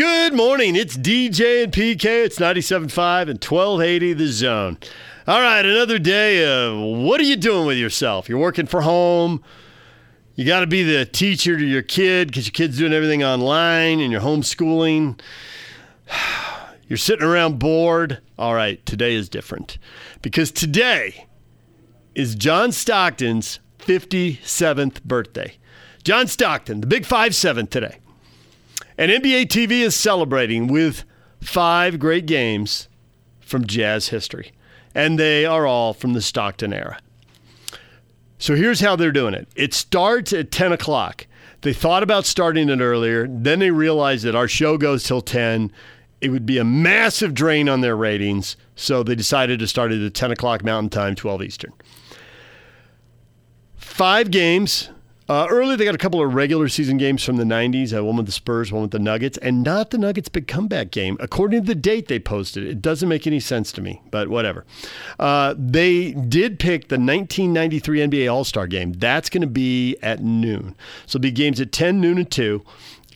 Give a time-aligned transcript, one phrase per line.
[0.00, 0.76] Good morning.
[0.76, 2.24] It's DJ and PK.
[2.24, 4.78] It's 97.5 and 1280 The Zone.
[5.26, 8.26] All right, another day of what are you doing with yourself?
[8.26, 9.44] You're working for home.
[10.36, 14.00] You got to be the teacher to your kid because your kid's doing everything online
[14.00, 15.20] and you're homeschooling.
[16.88, 18.22] You're sitting around bored.
[18.38, 19.76] All right, today is different
[20.22, 21.26] because today
[22.14, 25.58] is John Stockton's 57th birthday.
[26.04, 27.98] John Stockton, the big 5 7 today.
[29.00, 31.04] And NBA TV is celebrating with
[31.40, 32.86] five great games
[33.40, 34.52] from Jazz history.
[34.94, 36.98] And they are all from the Stockton era.
[38.36, 41.26] So here's how they're doing it it starts at 10 o'clock.
[41.62, 43.26] They thought about starting it earlier.
[43.26, 45.72] Then they realized that our show goes till 10.
[46.20, 48.54] It would be a massive drain on their ratings.
[48.76, 51.72] So they decided to start it at 10 o'clock Mountain Time, 12 Eastern.
[53.76, 54.90] Five games.
[55.30, 58.16] Uh, early, they got a couple of regular season games from the 90s, uh, one
[58.16, 61.16] with the Spurs, one with the Nuggets, and not the Nuggets' big comeback game.
[61.20, 64.66] According to the date they posted, it doesn't make any sense to me, but whatever.
[65.20, 68.92] Uh, they did pick the 1993 NBA All Star game.
[68.94, 70.74] That's going to be at noon.
[71.06, 72.64] So it'll be games at 10, noon, and 2.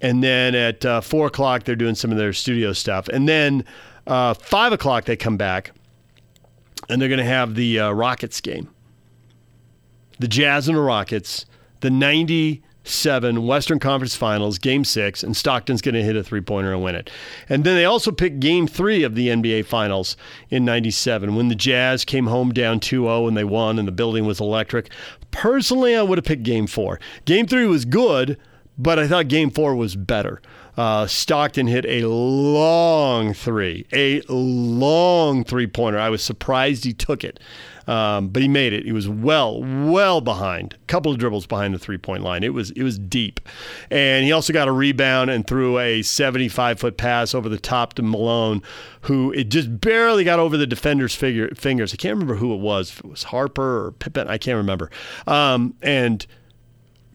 [0.00, 3.08] And then at uh, 4 o'clock, they're doing some of their studio stuff.
[3.08, 3.64] And then
[4.06, 5.72] uh, 5 o'clock, they come back,
[6.88, 8.68] and they're going to have the uh, Rockets game.
[10.20, 11.46] The Jazz and the Rockets
[11.80, 16.72] the 97 Western Conference Finals, Game 6, and Stockton's going to hit a three pointer
[16.72, 17.10] and win it.
[17.48, 20.16] And then they also picked Game 3 of the NBA Finals
[20.50, 23.92] in 97 when the Jazz came home down 2 0 and they won and the
[23.92, 24.90] building was electric.
[25.30, 27.00] Personally, I would have picked Game 4.
[27.24, 28.38] Game 3 was good,
[28.78, 30.40] but I thought Game 4 was better.
[30.76, 35.98] Uh, Stockton hit a long three, a long three pointer.
[35.98, 37.38] I was surprised he took it.
[37.86, 38.86] Um, but he made it.
[38.86, 42.42] He was well, well behind, a couple of dribbles behind the three point line.
[42.42, 43.40] It was it was deep,
[43.90, 47.92] and he also got a rebound and threw a 75 foot pass over the top
[47.94, 48.62] to Malone,
[49.02, 51.92] who it just barely got over the defender's figure, fingers.
[51.92, 52.90] I can't remember who it was.
[52.90, 54.90] If it was Harper or Pippen, I can't remember.
[55.26, 56.26] Um, and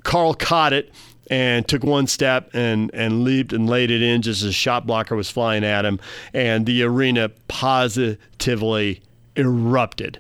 [0.04, 0.94] Karl caught it
[1.30, 4.86] and took one step and and leaped and laid it in just as a shot
[4.86, 6.00] blocker was flying at him,
[6.34, 9.02] and the arena positively
[9.36, 10.20] erupted.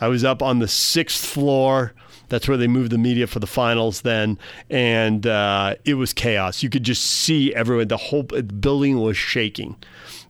[0.00, 1.92] I was up on the sixth floor.
[2.28, 4.38] That's where they moved the media for the finals then,
[4.70, 6.62] and uh, it was chaos.
[6.62, 7.88] You could just see everyone.
[7.88, 9.76] The whole building was shaking.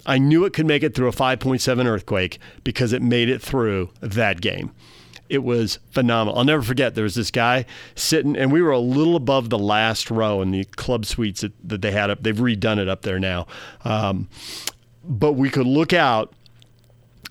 [0.07, 3.91] I knew it could make it through a 5.7 earthquake because it made it through
[4.01, 4.73] that game.
[5.29, 6.39] It was phenomenal.
[6.39, 6.95] I'll never forget.
[6.95, 7.65] There was this guy
[7.95, 11.53] sitting, and we were a little above the last row in the club suites that,
[11.67, 12.23] that they had up.
[12.23, 13.47] They've redone it up there now,
[13.85, 14.29] um,
[15.03, 16.33] but we could look out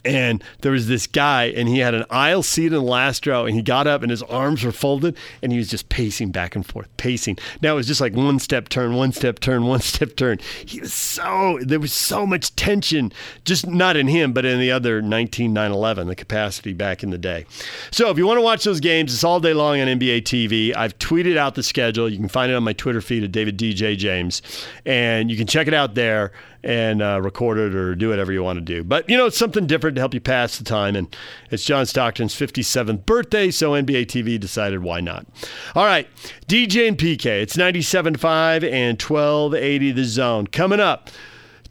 [0.05, 3.45] and there was this guy, and he had an aisle seat in the last row,
[3.45, 6.55] and he got up, and his arms were folded, and he was just pacing back
[6.55, 7.37] and forth, pacing.
[7.61, 10.39] Now it was just like one step turn, one step turn, one step turn.
[10.65, 13.11] He was so there was so much tension,
[13.45, 17.17] just not in him, but in the other 19 11 the capacity back in the
[17.17, 17.45] day.
[17.91, 20.75] So if you want to watch those games, it's all day long on NBA TV.
[20.75, 22.09] I've tweeted out the schedule.
[22.09, 24.41] You can find it on my Twitter feed at David DJ James,
[24.85, 26.31] and you can check it out there
[26.63, 28.83] and uh, record it or do whatever you want to do.
[28.83, 30.95] But, you know, it's something different to help you pass the time.
[30.95, 31.15] And
[31.51, 35.25] it's John Stockton's 57th birthday, so NBA TV decided why not.
[35.75, 36.07] All right,
[36.47, 40.47] DJ and PK, it's 97.5 and 1280 the zone.
[40.47, 41.09] Coming up,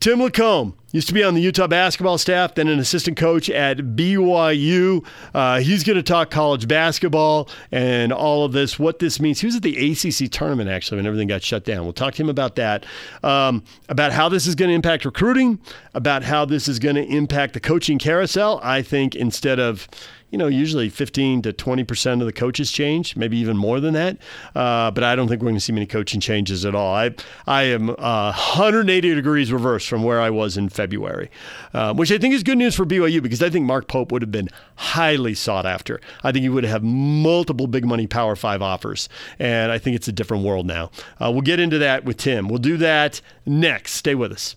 [0.03, 3.79] Tim LaComb Used to be on the Utah basketball staff, then an assistant coach at
[3.79, 5.03] BYU.
[5.33, 9.41] Uh, he's going to talk college basketball and all of this, what this means.
[9.41, 11.85] He was at the ACC tournament, actually, when everything got shut down.
[11.85, 12.85] We'll talk to him about that,
[13.23, 15.59] um, about how this is going to impact recruiting,
[15.95, 18.61] about how this is going to impact the coaching carousel.
[18.63, 19.89] I think instead of
[20.33, 24.17] you know, usually 15 to 20% of the coaches change, maybe even more than that.
[24.57, 26.95] Uh, but I don't think we're going to see many coaching changes at all.
[26.95, 27.15] I,
[27.47, 31.31] I am uh, 180 degrees reverse from where I was in February,
[31.75, 34.23] uh, which I think is good news for BYU because I think Mark Pope would
[34.23, 36.01] have been highly sought after.
[36.25, 39.11] I think he would have multiple big money Power Five offers.
[39.39, 40.91] And I think it's a different world now.
[41.21, 42.49] Uh, we'll get into that with Tim.
[42.49, 43.93] We'll do that next.
[43.93, 44.57] Stay with us.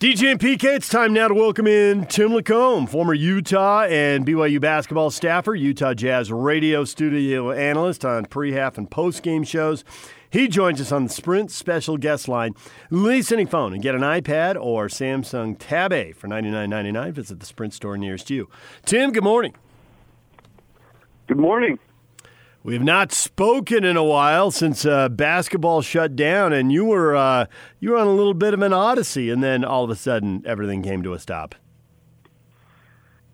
[0.00, 4.60] DJ and PK, it's time now to welcome in Tim LaComb, former Utah and BYU
[4.60, 9.82] basketball staffer, Utah Jazz radio studio analyst on pre-half and post-game shows.
[10.30, 12.54] He joins us on the Sprint special guest line.
[12.90, 17.10] Lease any phone and get an iPad or Samsung Tab A for $99.99.
[17.10, 18.48] Visit the Sprint store nearest you.
[18.86, 19.56] Tim, good morning.
[21.26, 21.76] Good morning.
[22.64, 27.14] We have not spoken in a while since uh, basketball shut down, and you were
[27.14, 27.46] uh,
[27.78, 30.42] you were on a little bit of an odyssey, and then all of a sudden
[30.44, 31.54] everything came to a stop.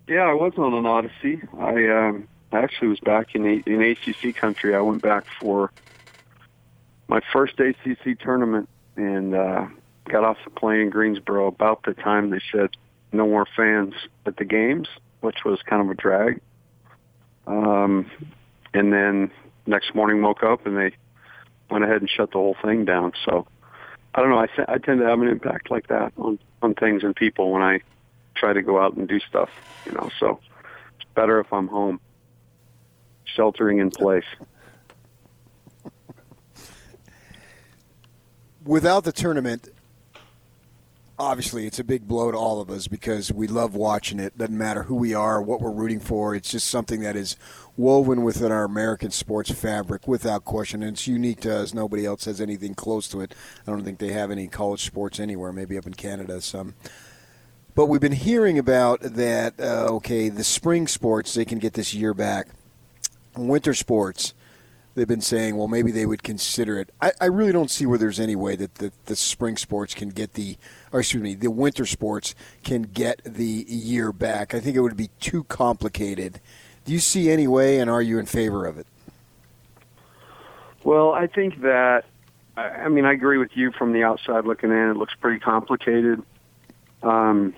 [0.06, 1.40] Yeah, I was on an odyssey.
[1.58, 4.74] I um, actually was back in in ACC country.
[4.74, 5.72] I went back for
[7.08, 9.66] my first ACC tournament and uh,
[10.08, 12.70] got off the plane in Greensboro about the time they said
[13.12, 13.94] no more fans
[14.26, 14.88] at the games,
[15.20, 16.40] which was kind of a drag.
[17.46, 18.10] Um,
[18.74, 19.30] and then
[19.66, 20.92] next morning woke up and they
[21.70, 23.12] went ahead and shut the whole thing down.
[23.24, 23.46] So
[24.14, 24.38] I don't know.
[24.38, 27.62] I, I tend to have an impact like that on on things and people when
[27.62, 27.80] I
[28.34, 29.50] try to go out and do stuff.
[29.86, 30.40] You know, so
[30.96, 32.00] it's better if I'm home,
[33.24, 34.24] sheltering in place.
[38.64, 39.68] Without the tournament,
[41.18, 44.36] obviously it's a big blow to all of us because we love watching it.
[44.36, 46.34] Doesn't matter who we are, what we're rooting for.
[46.34, 47.36] It's just something that is
[47.76, 50.82] woven within our American sports fabric without question.
[50.82, 51.74] And it's unique to us.
[51.74, 53.34] Nobody else has anything close to it.
[53.66, 56.74] I don't think they have any college sports anywhere, maybe up in Canada some.
[57.74, 61.92] But we've been hearing about that, uh, okay, the spring sports, they can get this
[61.92, 62.48] year back.
[63.36, 64.32] Winter sports,
[64.94, 66.90] they've been saying, well, maybe they would consider it.
[67.00, 70.08] I, I really don't see where there's any way that the, the spring sports can
[70.08, 70.56] get the,
[70.92, 74.54] or excuse me, the winter sports can get the year back.
[74.54, 76.40] I think it would be too complicated
[76.84, 78.86] do you see any way, and are you in favor of it?
[80.82, 82.04] Well, I think that,
[82.56, 84.90] I mean, I agree with you from the outside looking in.
[84.90, 86.22] It looks pretty complicated.
[87.02, 87.54] Um,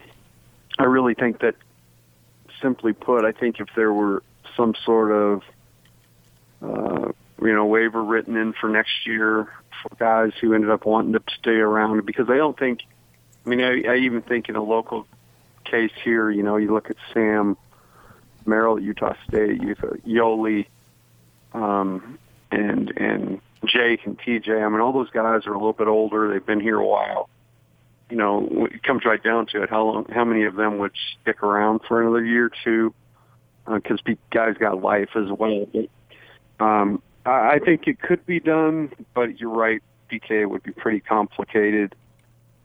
[0.79, 1.57] I really think that,
[2.63, 4.23] simply put, I think if there were
[4.57, 5.43] some sort of,
[6.63, 9.49] uh, you know, waiver written in for next year
[9.83, 12.81] for guys who ended up wanting to stay around because I don't think,
[13.45, 15.07] I mean, I, I even think in a local
[15.65, 17.57] case here, you know, you look at Sam
[18.47, 20.67] Merrill at Utah State, Yoeli,
[21.53, 22.19] um,
[22.51, 24.65] and and Jake and TJ.
[24.65, 26.33] I mean, all those guys are a little bit older.
[26.33, 27.29] They've been here a while.
[28.09, 29.71] You know, it comes right down to it.
[29.71, 30.07] How long?
[30.07, 32.95] How many of them would stick around for another year or two?
[33.67, 35.67] Because uh, guys got life as well.
[36.61, 39.83] Um, I, think it could be done, but you're right.
[40.11, 41.95] PK would be pretty complicated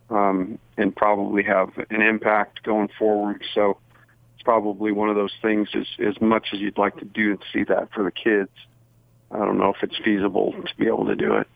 [0.09, 3.43] um, and probably have an impact going forward.
[3.53, 3.77] So
[4.35, 7.39] it's probably one of those things as as much as you'd like to do and
[7.51, 8.51] see that for the kids.
[9.31, 11.47] I don't know if it's feasible to be able to do it.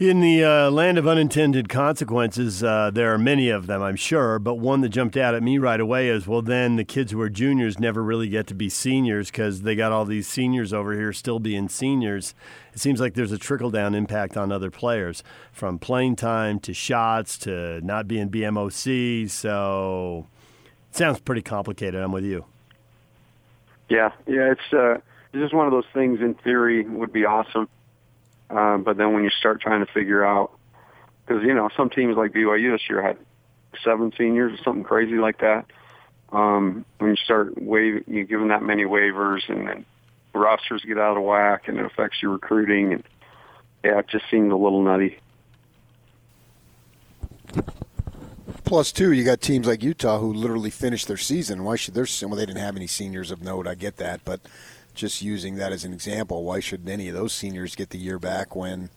[0.00, 4.38] In the uh, land of unintended consequences, uh, there are many of them, I'm sure.
[4.38, 7.20] But one that jumped out at me right away is well, then the kids who
[7.20, 10.92] are juniors never really get to be seniors because they got all these seniors over
[10.92, 12.32] here still being seniors.
[12.72, 16.72] It seems like there's a trickle down impact on other players from playing time to
[16.72, 19.28] shots to not being BMOC.
[19.28, 20.28] So
[20.90, 22.00] it Sounds pretty complicated.
[22.00, 22.44] I'm with you.
[23.88, 24.98] Yeah, yeah, it's uh,
[25.32, 26.20] it's just one of those things.
[26.20, 27.68] In theory, would be awesome,
[28.50, 30.52] uh, but then when you start trying to figure out,
[31.26, 33.18] because you know some teams like BYU this year had
[33.84, 35.66] seven seniors or something crazy like that.
[36.30, 39.86] Um, when you start wave, you give that many waivers, and then
[40.34, 43.04] rosters get out of whack, and it affects your recruiting, and
[43.84, 45.18] yeah, it just seemed a little nutty.
[48.64, 51.64] Plus, two, you got teams like Utah who literally finished their season.
[51.64, 53.66] Why should their well, they didn't have any seniors of note.
[53.66, 54.40] I get that, but
[54.98, 58.18] just using that as an example, why should any of those seniors get the year
[58.18, 58.90] back when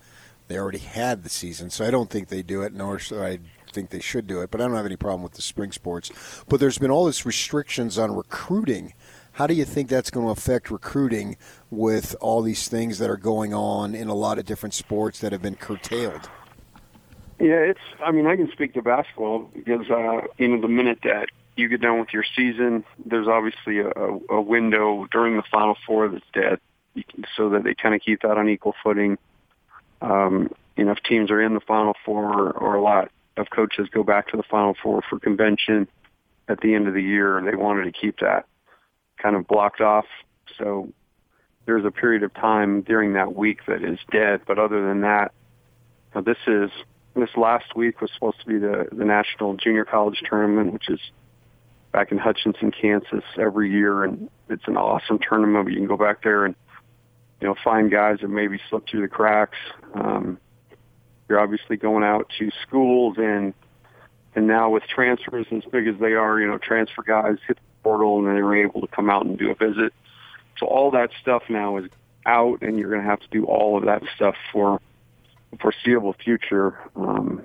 [0.48, 1.70] they already had the season?
[1.70, 3.40] So I don't think they do it, nor should I
[3.72, 4.52] think they should do it.
[4.52, 6.12] But I don't have any problem with the spring sports.
[6.50, 8.94] But there's been all this restrictions on recruiting.
[9.34, 11.38] How do you think that's going to affect recruiting
[11.70, 15.32] with all these things that are going on in a lot of different sports that
[15.32, 16.30] have been curtailed?
[17.40, 17.80] Yeah, it's.
[18.04, 21.30] I mean, I can speak to basketball because uh, you know the minute that
[21.62, 23.90] you get done with your season, there's obviously a,
[24.30, 26.60] a window during the Final Four that's dead,
[27.38, 29.18] so that they kind of keep that on equal footing.
[30.02, 33.88] Um, you know, if teams are in the Final Four, or a lot of coaches
[33.94, 35.88] go back to the Final Four for convention
[36.48, 38.46] at the end of the year, they wanted to keep that
[39.18, 40.06] kind of blocked off.
[40.58, 40.92] So
[41.66, 44.42] there's a period of time during that week that is dead.
[44.46, 45.32] But other than that,
[46.26, 46.72] this is
[47.16, 51.00] this last week was supposed to be the, the National Junior College Tournament, which is
[51.92, 54.04] back in Hutchinson, Kansas every year.
[54.04, 55.70] And it's an awesome tournament.
[55.70, 56.56] You can go back there and,
[57.40, 59.58] you know, find guys that maybe slipped through the cracks.
[59.94, 60.38] Um,
[61.28, 63.54] you're obviously going out to schools and,
[64.36, 67.84] and now with transfers as big as they are, you know, transfer guys hit the
[67.84, 69.94] portal and they were able to come out and do a visit.
[70.58, 71.90] So all that stuff now is
[72.26, 74.80] out and you're going to have to do all of that stuff for
[75.60, 76.78] foreseeable future.
[76.96, 77.42] Um,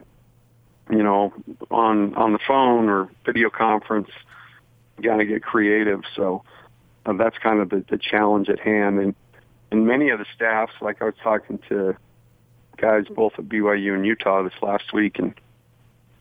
[0.91, 1.33] you know,
[1.71, 4.09] on on the phone or video conference,
[5.03, 6.03] got to get creative.
[6.15, 6.45] So
[7.05, 8.99] uh, that's kind of the, the challenge at hand.
[8.99, 9.15] And
[9.71, 11.97] and many of the staffs, like I was talking to
[12.77, 15.35] guys both at BYU and Utah this last week, and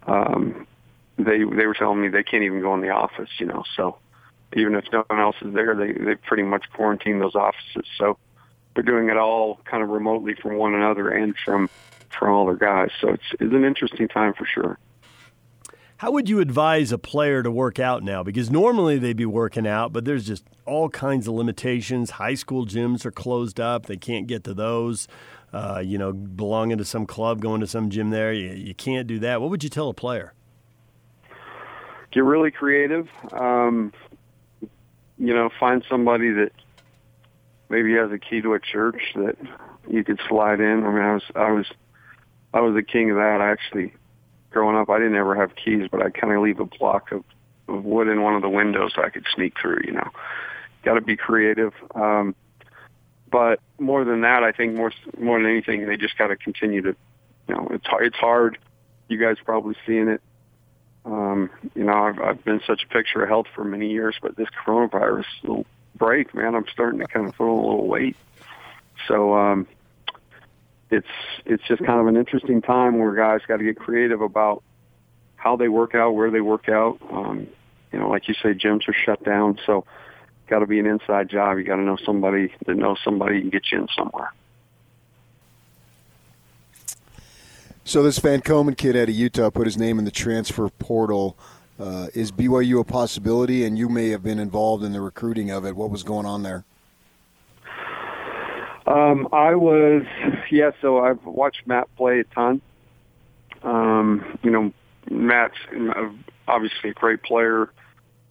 [0.07, 0.67] um,
[1.17, 3.29] they they were telling me they can't even go in the office.
[3.39, 3.97] You know, so
[4.55, 7.85] even if no one else is there, they they pretty much quarantine those offices.
[7.97, 8.17] So
[8.73, 11.69] they're doing it all kind of remotely from one another and from
[12.17, 12.89] from all their guys.
[13.01, 14.77] So it's it's an interesting time for sure.
[15.97, 18.21] How would you advise a player to work out now?
[18.21, 22.11] Because normally they'd be working out, but there's just all kinds of limitations.
[22.11, 25.07] High school gyms are closed up; they can't get to those.
[25.53, 29.07] Uh, you know, belonging to some club, going to some gym there, you, you can't
[29.07, 29.39] do that.
[29.39, 30.33] What would you tell a player?
[32.11, 33.07] Get really creative.
[33.31, 33.93] Um,
[35.17, 36.51] you know, find somebody that
[37.69, 39.37] maybe has a key to a church that
[39.87, 40.83] you could slide in.
[40.83, 41.67] I mean, I was I was
[42.55, 43.41] I was the king of that.
[43.41, 43.93] Actually,
[44.49, 47.23] growing up, I didn't ever have keys, but I kind of leave a block of,
[47.67, 49.81] of wood in one of the windows so I could sneak through.
[49.85, 50.09] You know,
[50.83, 51.73] got to be creative.
[51.93, 52.33] Um,
[53.29, 56.81] but more than that, I think more more than anything, they just got to continue
[56.81, 56.95] to,
[57.49, 58.57] you know, it's it's hard.
[59.09, 60.21] You guys probably seeing it.
[61.03, 64.37] Um, you know, I've, I've been such a picture of health for many years, but
[64.37, 68.15] this coronavirus little break, man, I'm starting to kind of throw a little weight.
[69.07, 69.67] So um,
[70.89, 71.07] it's
[71.45, 74.63] it's just kind of an interesting time where guys got to get creative about
[75.35, 76.99] how they work out, where they work out.
[77.11, 77.47] Um,
[77.91, 79.85] you know, like you say, gyms are shut down, so
[80.47, 81.57] got to be an inside job.
[81.57, 84.31] You got to know somebody that knows somebody and get you in somewhere.
[87.83, 91.37] So this Van Komen kid out of Utah put his name in the transfer portal.
[91.79, 93.63] Uh, is BYU a possibility?
[93.63, 95.75] And you may have been involved in the recruiting of it.
[95.75, 96.65] What was going on there?
[98.85, 100.03] Um, I was,
[100.51, 100.71] yeah.
[100.81, 102.61] So I've watched Matt play a ton.
[103.63, 104.71] Um, you know,
[105.09, 105.55] Matt's
[106.47, 107.71] obviously a great player.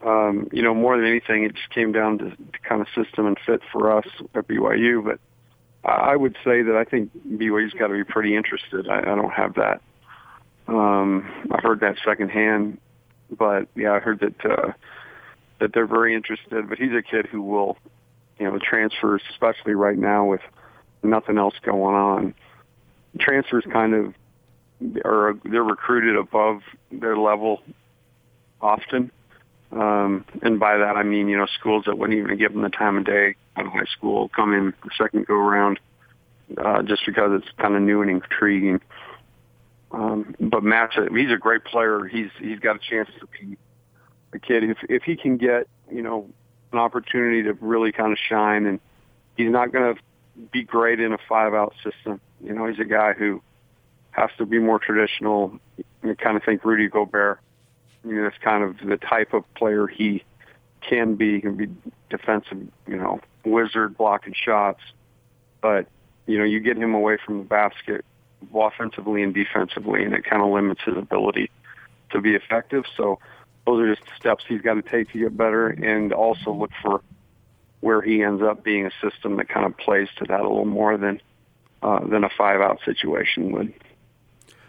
[0.04, 3.26] Um, you know, more than anything, it just came down to, to kind of system
[3.26, 5.02] and fit for us at BYU.
[5.04, 5.18] But
[5.84, 8.88] I would say that I think BYU's got to be pretty interested.
[8.88, 9.80] I, I don't have that.
[10.68, 12.78] Um, I heard that secondhand,
[13.30, 14.72] but yeah, I heard that uh,
[15.60, 16.68] that they're very interested.
[16.68, 17.76] But he's a kid who will
[18.38, 20.40] you know, transfers, especially right now with
[21.02, 22.34] nothing else going on.
[23.18, 24.14] Transfers kind of
[25.04, 27.62] are they're recruited above their level
[28.60, 29.10] often.
[29.72, 32.68] Um, and by that I mean, you know, schools that wouldn't even give them the
[32.68, 35.78] time of day out of high school come in the second go around
[36.58, 38.80] uh, just because it's kind of new and intriguing.
[39.90, 42.04] Um, but Matt's a, he's a great player.
[42.04, 43.56] He's he's got a chance to be
[44.32, 46.28] a kid if if he can get you know
[46.74, 48.66] an opportunity to really kind of shine.
[48.66, 48.80] And
[49.36, 50.00] he's not going to
[50.52, 52.20] be great in a five out system.
[52.42, 53.40] You know, he's a guy who
[54.10, 55.58] has to be more traditional.
[56.02, 57.40] You kind of think Rudy Gobert.
[58.04, 60.22] You know, that's kind of the type of player he
[60.82, 61.36] can be.
[61.36, 61.68] He can be
[62.10, 64.80] defensive, you know, wizard blocking shots.
[65.62, 65.86] But,
[66.26, 68.04] you know, you get him away from the basket
[68.54, 71.50] offensively and defensively, and it kind of limits his ability
[72.10, 72.84] to be effective.
[72.96, 73.18] So
[73.66, 77.02] those are just steps he's got to take to get better, and also look for
[77.80, 80.64] where he ends up being a system that kind of plays to that a little
[80.64, 81.20] more than
[81.82, 83.72] uh, than a five out situation would.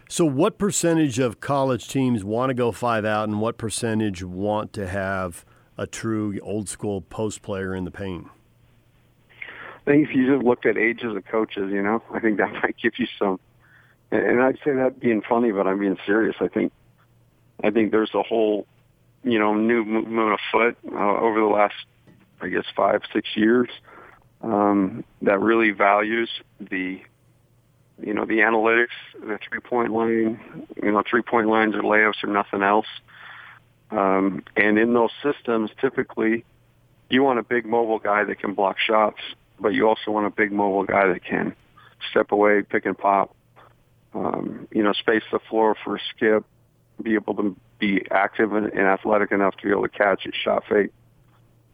[0.08, 4.72] So, what percentage of college teams want to go five out, and what percentage want
[4.74, 5.44] to have
[5.76, 8.28] a true old school post player in the paint?
[9.86, 12.52] I think if you just looked at ages of coaches, you know, I think that
[12.62, 13.40] might give you some.
[14.12, 16.36] And I'd say that being funny, but I'm being serious.
[16.40, 16.72] I think,
[17.64, 18.66] I think there's a whole
[19.26, 21.74] you know, new movement afoot uh, over the last,
[22.40, 23.68] I guess, five, six years
[24.40, 26.30] um, that really values
[26.60, 27.00] the,
[28.00, 32.62] you know, the analytics, the three-point line, you know, three-point lines or layups or nothing
[32.62, 32.86] else.
[33.90, 36.44] Um, and in those systems, typically,
[37.10, 39.18] you want a big mobile guy that can block shots,
[39.58, 41.52] but you also want a big mobile guy that can
[42.10, 43.34] step away, pick and pop,
[44.14, 46.44] um, you know, space the floor for a skip,
[47.02, 50.34] be able to be active and, and athletic enough to be able to catch it,
[50.34, 50.90] shot fake,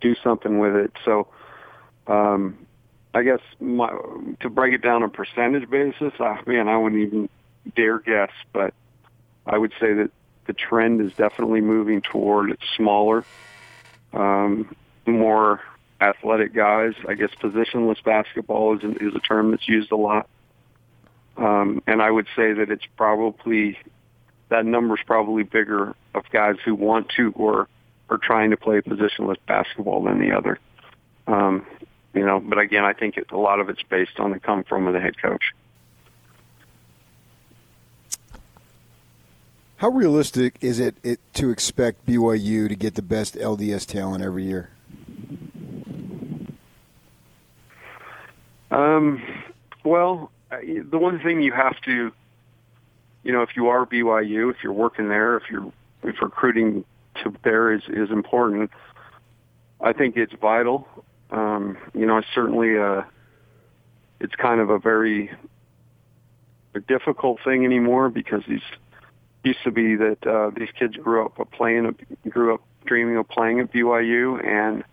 [0.00, 0.92] do something with it.
[1.04, 1.28] So,
[2.06, 2.66] um,
[3.14, 3.90] I guess my,
[4.40, 7.28] to break it down on a percentage basis, uh, man, I wouldn't even
[7.76, 8.74] dare guess, but
[9.46, 10.10] I would say that
[10.46, 13.24] the trend is definitely moving toward smaller,
[14.12, 14.74] um,
[15.06, 15.60] more
[16.00, 16.94] athletic guys.
[17.06, 20.28] I guess positionless basketball is, is a term that's used a lot.
[21.36, 23.78] Um, and I would say that it's probably
[24.52, 27.68] that number is probably bigger of guys who want to or
[28.10, 30.58] are trying to play positionless basketball than the other.
[31.26, 31.66] Um,
[32.12, 34.62] you know, but again, I think it, a lot of it's based on the come
[34.64, 35.54] from of the head coach.
[39.76, 44.44] How realistic is it, it to expect BYU to get the best LDS talent every
[44.44, 44.70] year?
[48.70, 49.22] Um,
[49.82, 52.12] well, the one thing you have to,
[53.22, 56.84] you know, if you are BYU, if you're working there, if you're if recruiting
[57.22, 58.70] to there is is important.
[59.80, 60.88] I think it's vital.
[61.30, 63.06] Um, you know, certainly a,
[64.20, 65.30] it's kind of a very
[66.74, 68.62] a difficult thing anymore because these
[69.44, 71.96] used to be that uh, these kids grew up playing,
[72.28, 74.84] grew up dreaming of playing at BYU, and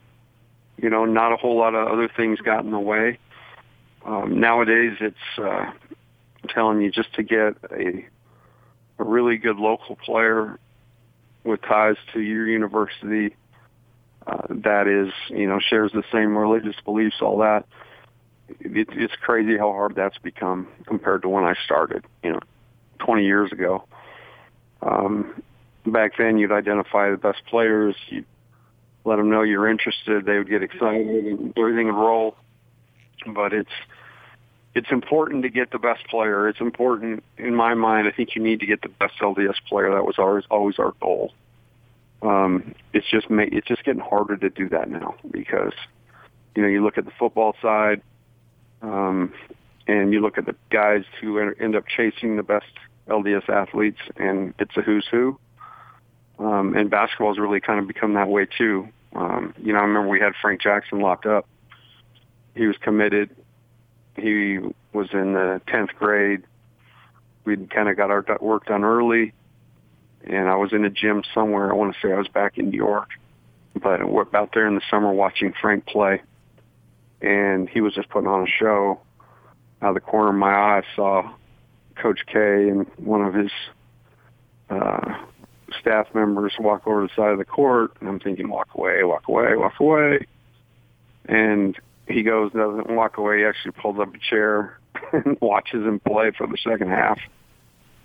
[0.77, 3.17] you know, not a whole lot of other things got in the way.
[4.05, 8.05] Um, nowadays, it's uh, I'm telling you just to get a
[8.99, 10.59] a really good local player
[11.43, 13.35] with ties to your university
[14.27, 17.65] uh, that is, you know, shares the same religious beliefs, all that.
[18.59, 22.39] It, it's crazy how hard that's become compared to when I started, you know,
[22.99, 23.85] 20 years ago.
[24.81, 25.41] Um,
[25.85, 28.25] back then, you'd identify the best players, you'd
[29.05, 32.35] let them know you're interested, they would get excited, and everything would roll.
[33.25, 33.69] But it's
[34.79, 36.47] it's important to get the best player.
[36.47, 38.07] It's important in my mind.
[38.07, 39.91] I think you need to get the best LDS player.
[39.91, 41.33] That was always always our goal.
[42.21, 45.73] Um, it's just ma- it's just getting harder to do that now because
[46.55, 48.01] you know you look at the football side,
[48.81, 49.33] um,
[49.85, 52.71] and you look at the guys who end up chasing the best
[53.09, 55.37] LDS athletes, and it's a who's who.
[56.39, 58.87] Um, and basketball has really kind of become that way too.
[59.13, 61.49] Um, you know, I remember we had Frank Jackson locked up.
[62.55, 63.35] He was committed
[64.19, 64.59] he
[64.93, 66.43] was in the 10th grade.
[67.45, 69.33] We'd kind of got our work done early,
[70.23, 71.71] and I was in a gym somewhere.
[71.71, 73.09] I want to say I was back in New York,
[73.81, 76.21] but we're out there in the summer watching Frank play,
[77.21, 78.99] and he was just putting on a show.
[79.81, 81.33] Out of the corner of my eye, I saw
[81.95, 83.51] Coach K and one of his
[84.69, 85.15] uh,
[85.79, 89.03] staff members walk over to the side of the court, and I'm thinking, walk away,
[89.03, 90.25] walk away, walk away.
[91.25, 91.77] And
[92.09, 93.39] he goes, doesn't walk away.
[93.39, 94.79] He actually pulls up a chair
[95.13, 97.19] and watches him play for the second half.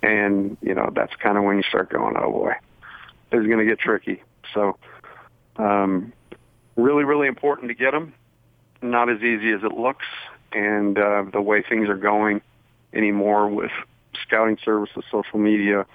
[0.02, 2.52] And, you know, that's kind of when you start going, oh boy,
[3.32, 4.22] is going to get tricky.
[4.52, 4.76] So,
[5.56, 6.12] um,
[6.76, 8.12] really, really important to get them.
[8.82, 10.04] Not as easy as it looks.
[10.52, 12.42] And uh, the way things are going
[12.92, 13.72] anymore with
[14.22, 15.86] scouting services, social media,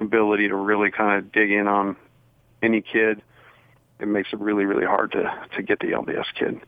[0.00, 1.96] ability to really kind of dig in on
[2.62, 3.22] any kid,
[4.00, 6.60] it makes it really, really hard to, to get the LDS kid.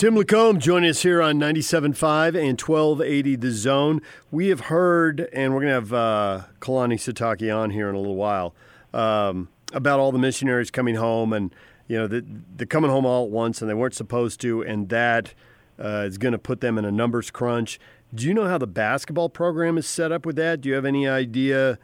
[0.00, 4.00] Tim LaComb joining us here on 97.5 and 1280 The Zone.
[4.30, 7.98] We have heard, and we're going to have uh, Kalani Sitake on here in a
[7.98, 8.54] little while,
[8.94, 11.54] um, about all the missionaries coming home and,
[11.86, 12.24] you know, the,
[12.56, 15.34] the coming home all at once and they weren't supposed to, and that
[15.78, 17.78] uh, is going to put them in a numbers crunch.
[18.14, 20.62] Do you know how the basketball program is set up with that?
[20.62, 21.78] Do you have any idea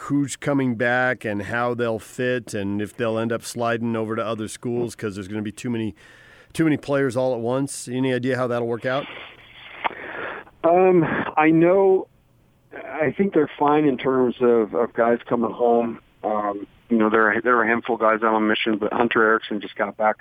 [0.00, 4.22] who's coming back and how they'll fit and if they'll end up sliding over to
[4.22, 5.94] other schools because there's going to be too many–
[6.56, 7.86] too many players all at once?
[7.86, 9.04] Any idea how that'll work out?
[10.64, 11.04] Um,
[11.36, 12.08] I know.
[12.72, 16.00] I think they're fine in terms of, of guys coming home.
[16.24, 18.92] Um, you know, there are, there are a handful of guys out on mission, but
[18.92, 20.16] Hunter Erickson just got back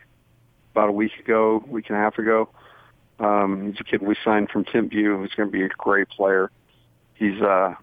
[0.71, 2.49] about a week ago, week and a half ago.
[3.17, 6.51] Um, he's a kid we signed from Timpview who's going to be a great player.
[7.13, 7.75] He's, uh,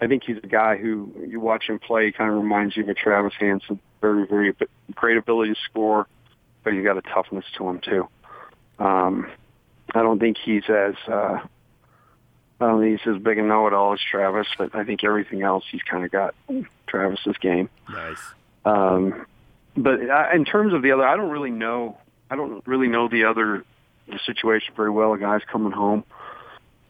[0.00, 2.88] I think he's a guy who you watch him play, he kind of reminds you
[2.88, 3.80] of Travis Hansen.
[4.00, 4.54] Very, very
[4.94, 6.06] great ability to score
[6.62, 8.08] but he's got a toughness to him too.
[8.78, 9.30] Um,
[9.94, 11.40] I don't think he's as uh,
[12.60, 15.64] I don't think he's as big a know-it-all as Travis, but I think everything else
[15.70, 16.34] he's kind of got
[16.86, 17.68] Travis's game.
[17.88, 18.18] Nice.
[18.64, 19.26] Um,
[19.76, 20.00] but
[20.34, 21.98] in terms of the other, I don't really know.
[22.30, 23.64] I don't really know the other
[24.08, 25.12] the situation very well.
[25.12, 26.04] The guys coming home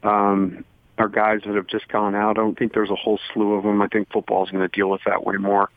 [0.03, 0.65] um,
[0.97, 2.31] are guys that have just gone out.
[2.31, 3.81] I don't think there's a whole slew of them.
[3.81, 5.69] I think football's going to deal with that way more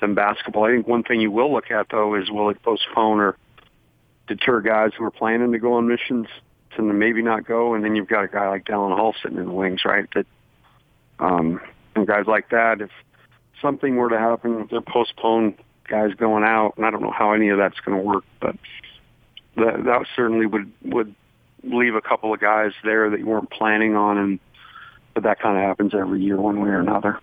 [0.00, 0.64] than basketball.
[0.64, 3.36] I think one thing you will look at though is will it postpone or
[4.26, 6.26] deter guys who are planning to go on missions
[6.76, 9.46] to maybe not go, and then you've got a guy like Dallin Hall sitting in
[9.46, 10.06] the wings, right?
[10.14, 10.26] That
[11.18, 11.60] um,
[11.94, 12.90] and guys like that, if
[13.62, 15.54] something were to happen, they're postponed
[15.88, 18.56] guys going out, and I don't know how any of that's going to work, but
[19.56, 21.14] that, that certainly would would
[21.62, 24.40] leave a couple of guys there that you weren't planning on, and
[25.14, 27.18] but that kind of happens every year, one way or another.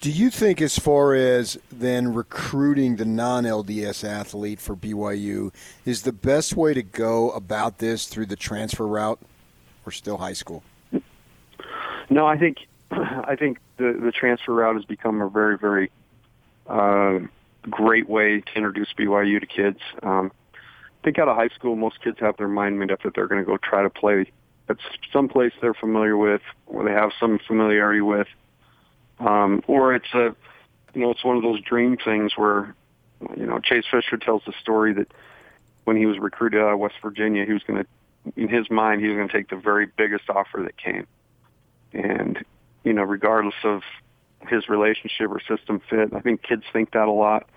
[0.00, 5.52] Do you think, as far as then recruiting the non LDS athlete for BYU,
[5.84, 9.18] is the best way to go about this through the transfer route
[9.84, 10.62] or still high school?
[12.10, 12.58] No, I think
[12.92, 15.90] I think the the transfer route has become a very very
[16.68, 17.18] uh,
[17.68, 19.80] great way to introduce BYU to kids.
[20.04, 23.14] Um, I think out of high school, most kids have their mind made up that
[23.14, 24.30] they're going to go try to play
[24.68, 24.76] at
[25.12, 28.28] some place they're familiar with, or they have some familiarity with,
[29.20, 30.34] um, or it's a,
[30.94, 32.74] you know, it's one of those dream things where,
[33.36, 35.08] you know, Chase Fischer tells the story that
[35.84, 39.00] when he was recruited out of West Virginia, he was going to, in his mind,
[39.00, 41.06] he was going to take the very biggest offer that came,
[41.92, 42.44] and
[42.84, 43.82] you know, regardless of
[44.46, 47.48] his relationship or system fit, I think kids think that a lot.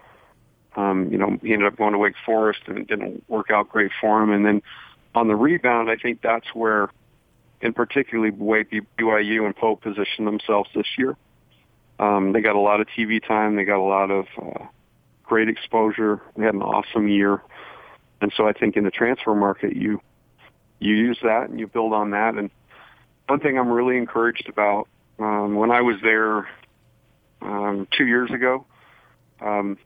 [0.75, 3.69] Um, you know, he ended up going to Wake Forest and it didn't work out
[3.69, 4.31] great for him.
[4.31, 4.61] And then
[5.13, 6.89] on the rebound, I think that's where,
[7.59, 11.17] in particularly way BYU and Pope positioned themselves this year.
[12.01, 13.55] Um, they got a lot of TV time.
[13.55, 14.65] They got a lot of uh,
[15.23, 16.19] great exposure.
[16.35, 17.41] They had an awesome year.
[18.21, 20.01] And so I think in the transfer market, you
[20.79, 22.35] you use that and you build on that.
[22.35, 22.49] And
[23.27, 24.87] one thing I'm really encouraged about
[25.19, 26.49] um, when I was there
[27.41, 28.65] um, two years ago,
[29.39, 29.77] um,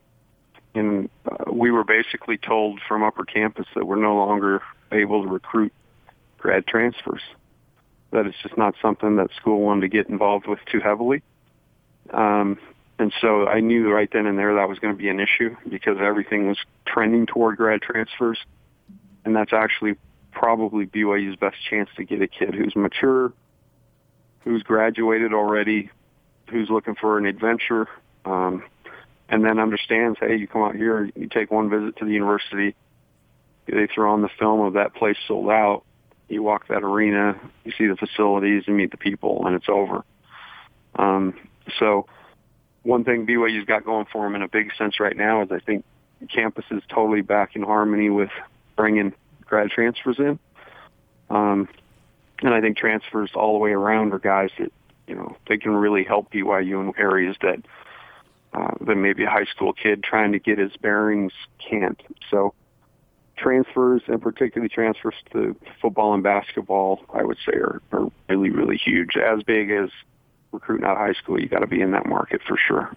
[0.74, 5.30] and uh, we were basically told from upper campus that we're no longer able to
[5.30, 5.74] recruit
[6.38, 7.22] grad transfers.
[8.12, 11.22] That it's just not something that school wanted to get involved with too heavily.
[12.12, 12.58] Um,
[12.98, 15.56] and so I knew right then and there that was going to be an issue
[15.68, 18.40] because everything was trending toward grad transfers.
[19.26, 19.96] And that's actually
[20.32, 23.34] probably BYU's best chance to get a kid who's mature,
[24.42, 25.90] who's graduated already,
[26.50, 27.88] who's looking for an adventure,
[28.24, 28.64] um,
[29.28, 32.76] and then understands, hey, you come out here, you take one visit to the university,
[33.66, 35.84] they throw on the film of that place sold out,
[36.30, 40.04] you walk that arena, you see the facilities, you meet the people, and it's over.
[40.96, 41.34] Um,
[41.80, 42.08] so
[42.84, 45.60] one thing BYU's got going for them in a big sense right now is I
[45.60, 45.84] think
[46.30, 48.30] campus is totally back in harmony with
[48.76, 50.40] bringing grad transfers in.
[51.30, 51.68] Um,
[52.42, 54.72] and I think transfers all the way around are guys that,
[55.08, 57.60] you know, they can really help BYU in areas that
[58.54, 62.02] uh, that maybe a high school kid trying to get his bearings can't.
[62.32, 62.54] So
[63.38, 68.78] transfers, and particularly transfers to football and basketball, I would say are, are really, really
[68.78, 69.18] huge.
[69.18, 69.90] As big as
[70.56, 72.96] recruiting out of high school, you got to be in that market for sure.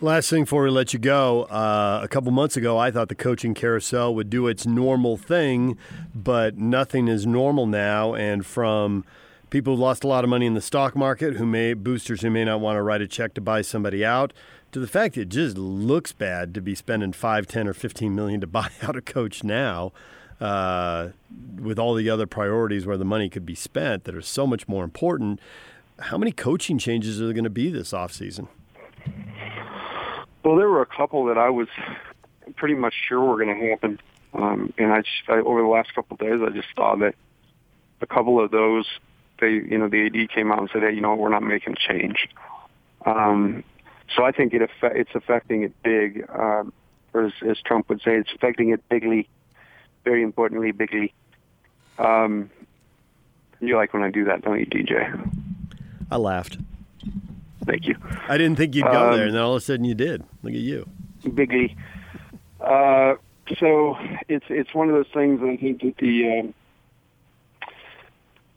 [0.00, 3.16] Last thing before we let you go, uh, a couple months ago, I thought the
[3.16, 5.76] coaching carousel would do its normal thing,
[6.14, 8.14] but nothing is normal now.
[8.14, 9.04] And from
[9.50, 12.30] people who lost a lot of money in the stock market, who may boosters who
[12.30, 14.32] may not want to write a check to buy somebody out,
[14.70, 18.14] to the fact that it just looks bad to be spending five, ten, or fifteen
[18.14, 19.92] million to buy out a coach now,
[20.40, 21.08] uh,
[21.60, 24.68] with all the other priorities where the money could be spent that are so much
[24.68, 25.40] more important.
[25.98, 28.48] How many coaching changes are there going to be this offseason?
[30.44, 31.68] Well, there were a couple that I was
[32.56, 34.00] pretty much sure were going to happen,
[34.32, 37.14] um, and I, just, I over the last couple of days I just saw that
[38.00, 38.86] a couple of those
[39.40, 41.74] they you know the AD came out and said, hey, you know we're not making
[41.74, 42.28] a change.
[43.04, 43.64] Um,
[44.14, 46.72] so I think it it's affecting it big, um,
[47.12, 49.28] or as, as Trump would say, it's affecting it bigly.
[50.04, 51.12] Very importantly, bigly.
[51.98, 52.50] Um,
[53.60, 55.47] you like when I do that, don't you, DJ?
[56.10, 56.58] I laughed.
[57.64, 57.96] Thank you.
[58.28, 60.22] I didn't think you'd go Um, there, and then all of a sudden you did.
[60.42, 60.88] Look at you.
[61.24, 61.76] Bigly.
[62.60, 63.14] Uh,
[63.58, 63.96] so
[64.28, 65.40] it's it's one of those things.
[65.42, 66.54] I think that the um,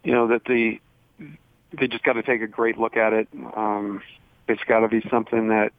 [0.03, 0.79] you know that the
[1.77, 3.27] they just got to take a great look at it.
[3.55, 4.01] Um,
[4.47, 5.71] it's got to be something that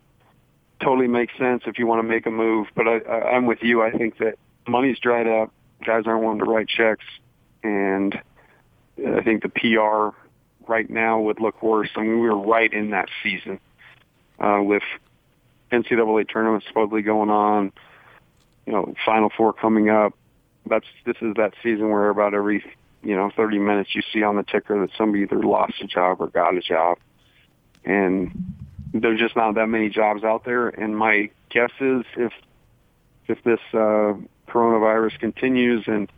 [0.83, 2.69] totally makes sense if you want to make a move.
[2.75, 3.83] But I, I, I'm with you.
[3.83, 5.53] I think that money's dried up.
[5.85, 7.05] Guys aren't willing to write checks,
[7.63, 8.19] and
[9.07, 10.17] I think the PR
[10.69, 11.91] right now would look worse.
[11.97, 13.61] I mean, we were right in that season
[14.39, 14.83] uh, with
[15.71, 17.73] NCAA tournament supposedly going on.
[18.67, 20.15] You know, Final Four coming up.
[20.67, 22.65] That's this is that season where about every
[23.03, 26.21] you know 30 minutes you see on the ticker that somebody either lost a job
[26.21, 26.99] or got a job,
[27.85, 28.55] and
[28.93, 30.69] there's just not that many jobs out there.
[30.69, 32.33] And my guess is if
[33.27, 34.15] if this uh,
[34.49, 36.11] coronavirus continues and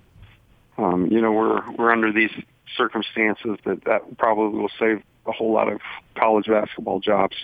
[0.76, 2.33] um, you know we're we're under these
[2.77, 5.81] circumstances that that probably will save a whole lot of
[6.16, 7.37] college basketball jobs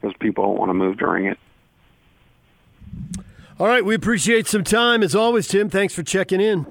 [0.00, 1.38] because people don't want to move during it.
[3.58, 5.68] All right, we appreciate some time as always, Tim.
[5.68, 6.66] Thanks for checking in.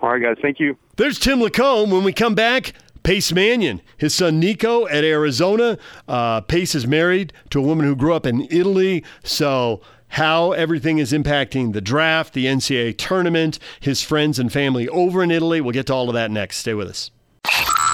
[0.00, 0.36] All right, guys.
[0.42, 0.76] Thank you.
[0.96, 1.92] There's Tim LaComb.
[1.92, 5.78] When we come back, Pace Mannion, his son Nico at Arizona.
[6.08, 9.04] Uh, Pace is married to a woman who grew up in Italy.
[9.22, 9.80] So,
[10.10, 15.30] how everything is impacting the draft, the NCAA tournament, his friends and family over in
[15.30, 15.60] Italy.
[15.60, 16.58] We'll get to all of that next.
[16.58, 17.10] Stay with us.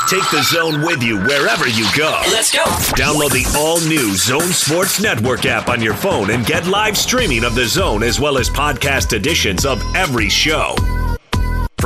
[0.09, 2.21] Take the zone with you wherever you go.
[2.31, 2.63] Let's go.
[2.95, 7.45] Download the all new Zone Sports Network app on your phone and get live streaming
[7.45, 10.77] of the zone as well as podcast editions of every show.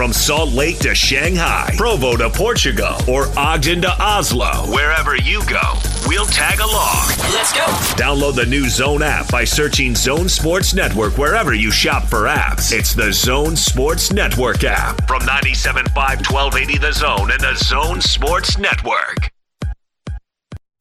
[0.01, 5.61] From Salt Lake to Shanghai, Provo to Portugal, or Ogden to Oslo, wherever you go,
[6.07, 7.07] we'll tag along.
[7.35, 7.67] Let's go.
[8.01, 12.73] Download the new Zone app by searching Zone Sports Network wherever you shop for apps.
[12.73, 18.57] It's the Zone Sports Network app from 97.5 1280 The Zone and the Zone Sports
[18.57, 19.31] Network.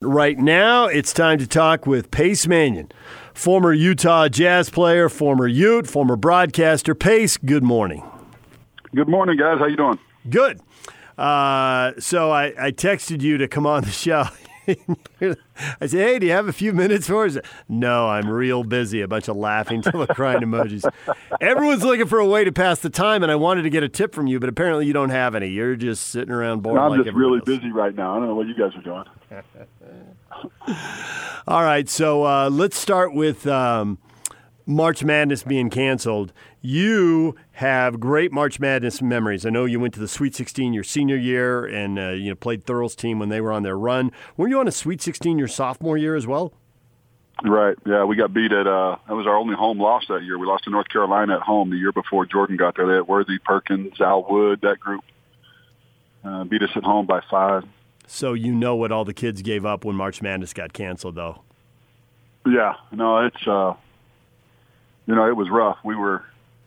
[0.00, 2.90] Right now, it's time to talk with Pace Mannion,
[3.34, 6.94] former Utah Jazz player, former Ute, former broadcaster.
[6.94, 8.02] Pace, good morning.
[8.94, 9.58] Good morning, guys.
[9.58, 9.98] How you doing?
[10.28, 10.60] Good.
[11.16, 14.24] Uh, so I, I texted you to come on the show.
[14.66, 19.00] I said, "Hey, do you have a few minutes for us?" No, I'm real busy.
[19.00, 20.88] A bunch of laughing, till crying emojis.
[21.40, 23.88] Everyone's looking for a way to pass the time, and I wanted to get a
[23.88, 25.48] tip from you, but apparently you don't have any.
[25.48, 26.78] You're just sitting around bored.
[26.78, 27.46] I'm like just really else.
[27.46, 28.16] busy right now.
[28.16, 29.04] I don't know what you guys are doing.
[31.48, 33.98] All right, so uh, let's start with um,
[34.66, 36.32] March Madness being canceled.
[36.62, 39.46] You have great March Madness memories.
[39.46, 42.34] I know you went to the Sweet 16 your senior year, and uh, you know
[42.34, 44.12] played Thurl's team when they were on their run.
[44.36, 46.52] Were you on a Sweet 16 your sophomore year as well?
[47.42, 47.74] Right.
[47.86, 48.66] Yeah, we got beat at.
[48.66, 50.36] uh That was our only home loss that year.
[50.38, 52.86] We lost to North Carolina at home the year before Jordan got there.
[52.86, 55.02] They had Worthy, Perkins, Al Wood, that group.
[56.22, 57.64] Uh, beat us at home by five.
[58.06, 61.40] So you know what all the kids gave up when March Madness got canceled, though.
[62.44, 62.74] Yeah.
[62.92, 63.46] No, it's.
[63.46, 63.72] uh
[65.06, 65.78] You know, it was rough.
[65.82, 66.22] We were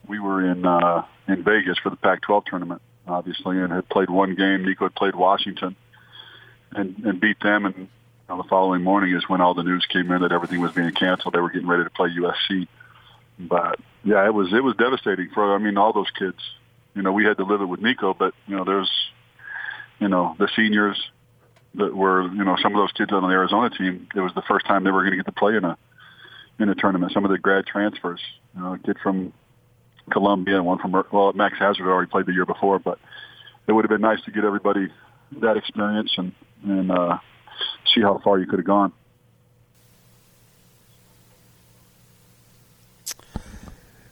[0.06, 4.34] we were in uh in Vegas for the Pac-12 tournament, obviously, and had played one
[4.34, 4.64] game.
[4.64, 5.76] Nico had played Washington,
[6.72, 7.66] and and beat them.
[7.66, 7.88] And
[8.28, 10.92] on the following morning is when all the news came in that everything was being
[10.92, 11.34] canceled.
[11.34, 12.66] They were getting ready to play USC.
[13.38, 16.38] But yeah, it was it was devastating for I mean all those kids.
[16.94, 18.90] You know, we had to live it with Nico, but you know, there's
[19.98, 21.00] you know the seniors
[21.74, 24.08] that were you know some of those kids on the Arizona team.
[24.14, 25.76] It was the first time they were going to get to play in a
[26.58, 27.12] in a tournament.
[27.12, 28.20] Some of the grad transfers,
[28.54, 29.32] you know, a kid from
[30.10, 32.98] Columbia and one from well Max Hazzard already played the year before, but
[33.66, 34.88] it would have been nice to get everybody
[35.40, 36.32] that experience and
[36.64, 37.18] and uh,
[37.94, 38.92] see how far you could have gone.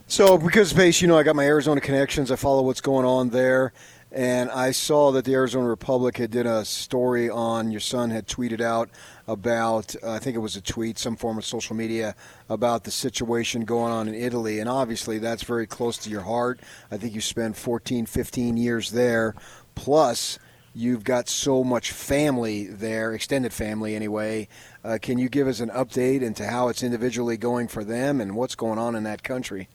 [0.07, 2.31] So, because Pace, you know, I got my Arizona connections.
[2.31, 3.73] I follow what's going on there,
[4.11, 8.29] and I saw that the Arizona Republic had did a story on your son had
[8.29, 8.91] tweeted out
[9.27, 9.95] about.
[10.03, 12.15] Uh, I think it was a tweet, some form of social media
[12.49, 16.61] about the situation going on in Italy, and obviously that's very close to your heart.
[16.91, 19.35] I think you spent 14, 15 years there,
[19.75, 20.39] plus.
[20.75, 24.49] You've got so much family there, extended family anyway.
[24.83, 28.35] Uh, can you give us an update into how it's individually going for them and
[28.35, 29.69] what's going on in that country?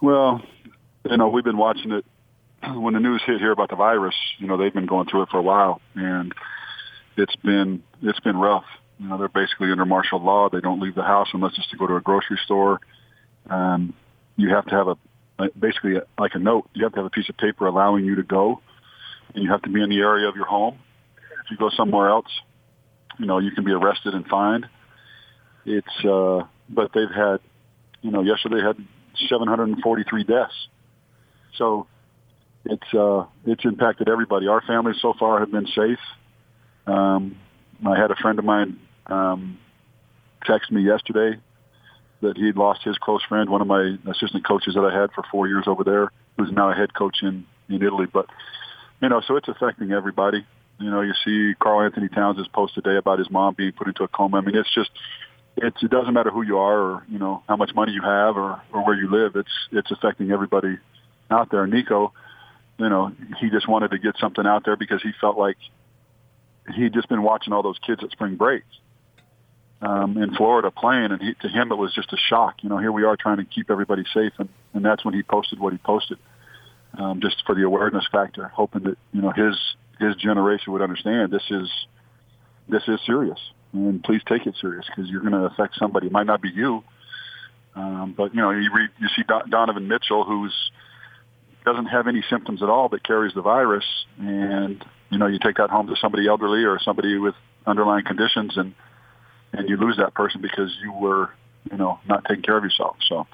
[0.00, 0.42] Well,
[1.08, 2.04] you know, we've been watching it
[2.74, 4.14] when the news hit here about the virus.
[4.38, 6.34] You know, they've been going through it for a while, and
[7.18, 8.64] it's been it's been rough.
[8.98, 10.48] You know, they're basically under martial law.
[10.50, 12.80] They don't leave the house unless it's to go to a grocery store.
[13.48, 13.94] Um,
[14.36, 14.96] you have to have a
[15.58, 16.68] basically a, like a note.
[16.74, 18.60] You have to have a piece of paper allowing you to go,
[19.34, 20.78] and you have to be in the area of your home.
[21.44, 22.28] If you go somewhere else,
[23.18, 24.66] you know, you can be arrested and fined.
[25.64, 27.38] It's uh, but they've had,
[28.02, 28.76] you know, yesterday had
[29.28, 30.52] 743 deaths.
[31.56, 31.86] So
[32.64, 34.46] it's uh, it's impacted everybody.
[34.48, 35.98] Our families so far have been safe.
[36.88, 37.36] Um,
[37.86, 39.58] I had a friend of mine um,
[40.44, 41.38] text me yesterday
[42.20, 45.22] that he'd lost his close friend, one of my assistant coaches that I had for
[45.30, 48.06] four years over there, who's now a head coach in in Italy.
[48.12, 48.26] But
[49.00, 50.44] you know, so it's affecting everybody.
[50.80, 54.08] You know, you see Karl-Anthony Towns posted today about his mom being put into a
[54.08, 54.38] coma.
[54.38, 54.90] I mean, it's just
[55.56, 58.36] it's it doesn't matter who you are or you know how much money you have
[58.36, 59.36] or or where you live.
[59.36, 60.78] It's it's affecting everybody
[61.30, 61.66] out there.
[61.66, 62.12] Nico,
[62.78, 65.56] you know, he just wanted to get something out there because he felt like
[66.74, 68.64] he'd just been watching all those kids at spring break
[69.80, 72.56] um, in Florida playing, and he, to him it was just a shock.
[72.62, 75.22] You know, here we are trying to keep everybody safe, and and that's when he
[75.22, 76.18] posted what he posted,
[76.98, 79.56] um, just for the awareness factor, hoping that you know his
[79.98, 81.70] his generation would understand this is
[82.68, 83.38] this is serious
[83.72, 86.06] and please take it serious because you're going to affect somebody.
[86.06, 86.82] It might not be you,
[87.74, 90.54] um, but you know you read you see Don- Donovan Mitchell who's
[91.64, 93.84] doesn't have any symptoms at all but carries the virus,
[94.18, 97.34] and you know you take that home to somebody elderly or somebody with
[97.66, 98.74] underlying conditions, and
[99.52, 101.30] and you lose that person because you were
[101.70, 102.96] you know not taking care of yourself.
[103.08, 103.26] So.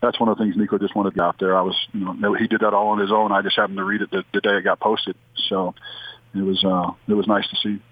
[0.00, 1.58] That's one of the things Nico just wanted to be out there.
[1.58, 3.32] I was, you know, he did that all on his own.
[3.32, 5.16] I just happened to read it the, the day it got posted,
[5.48, 5.74] so
[6.36, 7.82] it was uh, it was nice to see.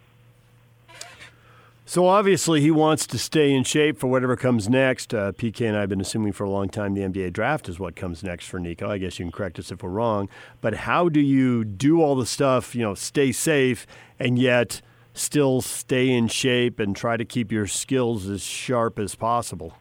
[1.88, 5.14] So obviously he wants to stay in shape for whatever comes next.
[5.14, 7.78] Uh, PK and I have been assuming for a long time the NBA draft is
[7.78, 8.90] what comes next for Nico.
[8.90, 10.28] I guess you can correct us if we're wrong.
[10.60, 13.86] But how do you do all the stuff, you know, stay safe
[14.18, 14.82] and yet
[15.14, 19.74] still stay in shape and try to keep your skills as sharp as possible?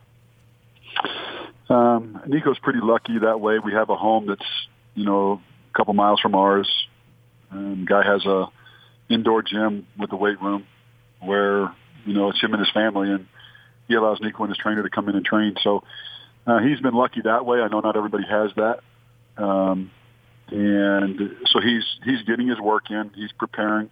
[1.70, 3.58] Um, Nico's pretty lucky that way.
[3.58, 4.46] We have a home that's,
[4.94, 5.42] you know,
[5.74, 6.70] a couple miles from ours.
[7.52, 8.46] Guy has a
[9.10, 10.68] indoor gym with a weight room
[11.20, 11.74] where
[12.06, 13.28] you know it's him and his family, and
[13.88, 15.56] he allows Nico and his trainer to come in and train.
[15.62, 15.84] So
[16.48, 17.60] uh, he's been lucky that way.
[17.60, 18.80] I know not everybody has that.
[19.38, 19.92] Um,
[20.50, 23.12] and so he's he's getting his work in.
[23.16, 23.90] He's preparing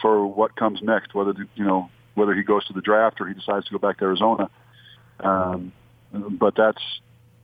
[0.00, 3.34] for what comes next, whether you know whether he goes to the draft or he
[3.34, 4.50] decides to go back to Arizona.
[5.20, 5.72] Um,
[6.12, 6.82] but that's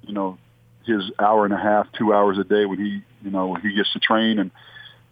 [0.02, 0.38] you know
[0.84, 3.92] his hour and a half, two hours a day when he you know he gets
[3.92, 4.50] to train and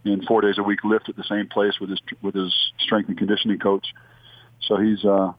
[0.03, 3.09] and four days a week lift at the same place with his with his strength
[3.09, 3.87] and conditioning coach.
[4.61, 5.33] So he's uh,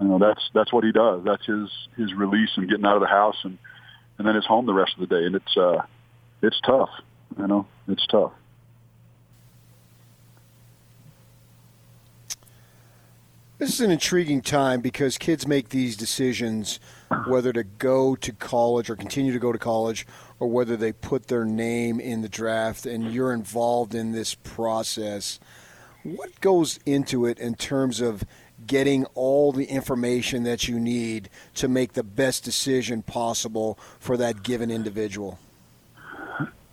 [0.00, 1.24] you know that's that's what he does.
[1.24, 3.58] That's his his release and getting out of the house and
[4.18, 5.24] and then it's home the rest of the day.
[5.26, 5.82] And it's uh,
[6.42, 6.90] it's tough.
[7.38, 8.32] You know, it's tough.
[13.58, 16.78] This is an intriguing time because kids make these decisions
[17.26, 20.06] whether to go to college or continue to go to college
[20.38, 25.40] or whether they put their name in the draft and you're involved in this process.
[26.02, 28.24] What goes into it in terms of
[28.66, 34.42] getting all the information that you need to make the best decision possible for that
[34.42, 35.38] given individual?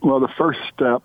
[0.02, 1.04] Well, the first step,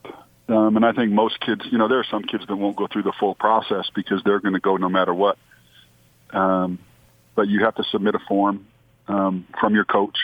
[0.49, 2.89] um, and I think most kids, you know, there are some kids that won't go
[2.89, 5.39] through the full process because they're going to go no matter what.
[6.31, 6.79] Um,
[7.35, 8.67] but you have to submit a form
[9.07, 10.19] um, from your coach,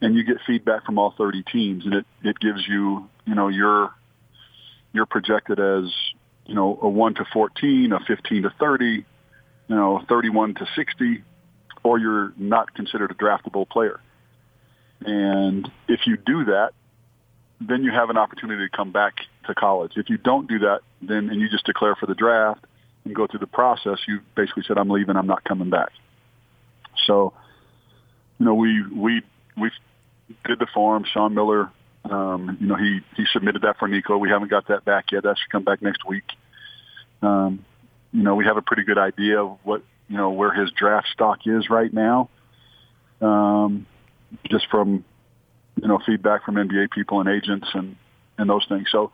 [0.00, 3.48] and you get feedback from all 30 teams, and it it gives you, you know,
[3.48, 3.92] you're
[4.92, 5.92] you're projected as,
[6.46, 9.04] you know, a one to 14, a 15 to 30,
[9.68, 11.22] you know, 31 to 60,
[11.82, 14.00] or you're not considered a draftable player.
[15.00, 16.70] And if you do that,
[17.60, 19.14] then you have an opportunity to come back
[19.46, 19.92] to college.
[19.96, 22.64] If you don't do that, then and you just declare for the draft
[23.04, 25.16] and go through the process, you basically said, "I'm leaving.
[25.16, 25.90] I'm not coming back."
[27.06, 27.32] So,
[28.38, 29.22] you know, we we
[29.56, 29.70] we
[30.44, 31.04] did the form.
[31.04, 31.70] Sean Miller,
[32.04, 34.18] um, you know, he he submitted that for Nico.
[34.18, 35.22] We haven't got that back yet.
[35.22, 36.24] That should come back next week.
[37.22, 37.64] Um,
[38.16, 41.08] you know, we have a pretty good idea of what you know where his draft
[41.12, 42.28] stock is right now.
[43.20, 43.86] Um,
[44.50, 45.04] just from
[45.80, 47.96] you know, feedback from NBA people and agents and,
[48.38, 48.88] and those things.
[48.90, 49.12] So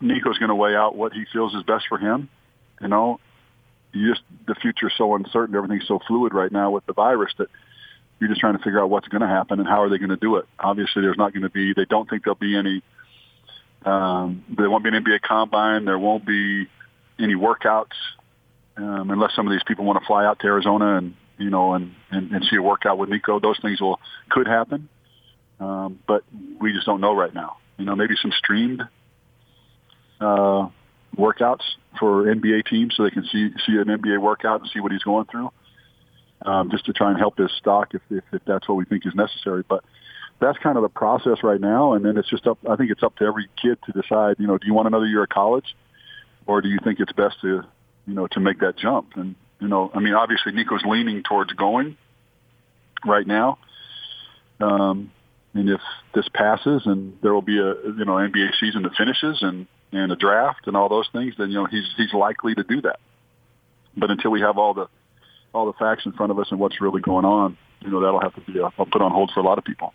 [0.00, 2.28] Nico's going to weigh out what he feels is best for him.
[2.80, 3.20] You know,
[3.92, 5.54] you just, the future is so uncertain.
[5.54, 7.48] Everything's so fluid right now with the virus that
[8.18, 10.10] you're just trying to figure out what's going to happen and how are they going
[10.10, 10.46] to do it.
[10.58, 12.82] Obviously, there's not going to be, they don't think there'll be any,
[13.84, 15.84] um, there won't be an NBA combine.
[15.84, 16.66] There won't be
[17.20, 17.96] any workouts
[18.76, 21.74] um, unless some of these people want to fly out to Arizona and, you know,
[21.74, 23.40] and, and, and see a workout with Nico.
[23.40, 24.88] Those things will, could happen
[25.60, 26.24] um, but
[26.58, 27.58] we just don't know right now.
[27.76, 28.82] You know, maybe some streamed
[30.20, 30.68] uh,
[31.16, 31.62] workouts
[31.98, 35.02] for NBA teams so they can see see an NBA workout and see what he's
[35.02, 35.50] going through,
[36.44, 39.06] um, just to try and help his stock if, if if that's what we think
[39.06, 39.64] is necessary.
[39.68, 39.84] But
[40.40, 42.58] that's kind of the process right now, and then it's just up.
[42.68, 44.36] I think it's up to every kid to decide.
[44.38, 45.76] You know, do you want another year of college,
[46.46, 47.62] or do you think it's best to,
[48.06, 49.12] you know, to make that jump?
[49.16, 51.96] And you know, I mean, obviously Nico's leaning towards going
[53.04, 53.58] right now.
[54.60, 55.12] Um,
[55.54, 55.80] and if
[56.14, 60.12] this passes and there will be a you know NBA season that finishes and and
[60.12, 63.00] a draft and all those things, then you know he's he's likely to do that.
[63.96, 64.86] But until we have all the
[65.52, 68.20] all the facts in front of us and what's really going on, you know that'll
[68.20, 69.92] have to be put on hold for a lot of people.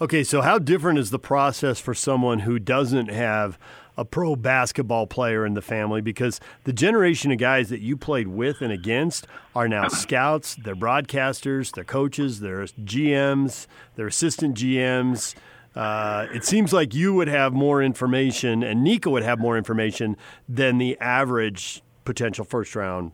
[0.00, 3.58] Okay, so how different is the process for someone who doesn't have
[4.00, 6.00] a pro basketball player in the family?
[6.00, 10.74] Because the generation of guys that you played with and against are now scouts, they're
[10.74, 15.34] broadcasters, they're coaches, they're GMs, they're assistant GMs.
[15.74, 20.16] Uh, it seems like you would have more information and Nico would have more information
[20.48, 23.12] than the average potential first round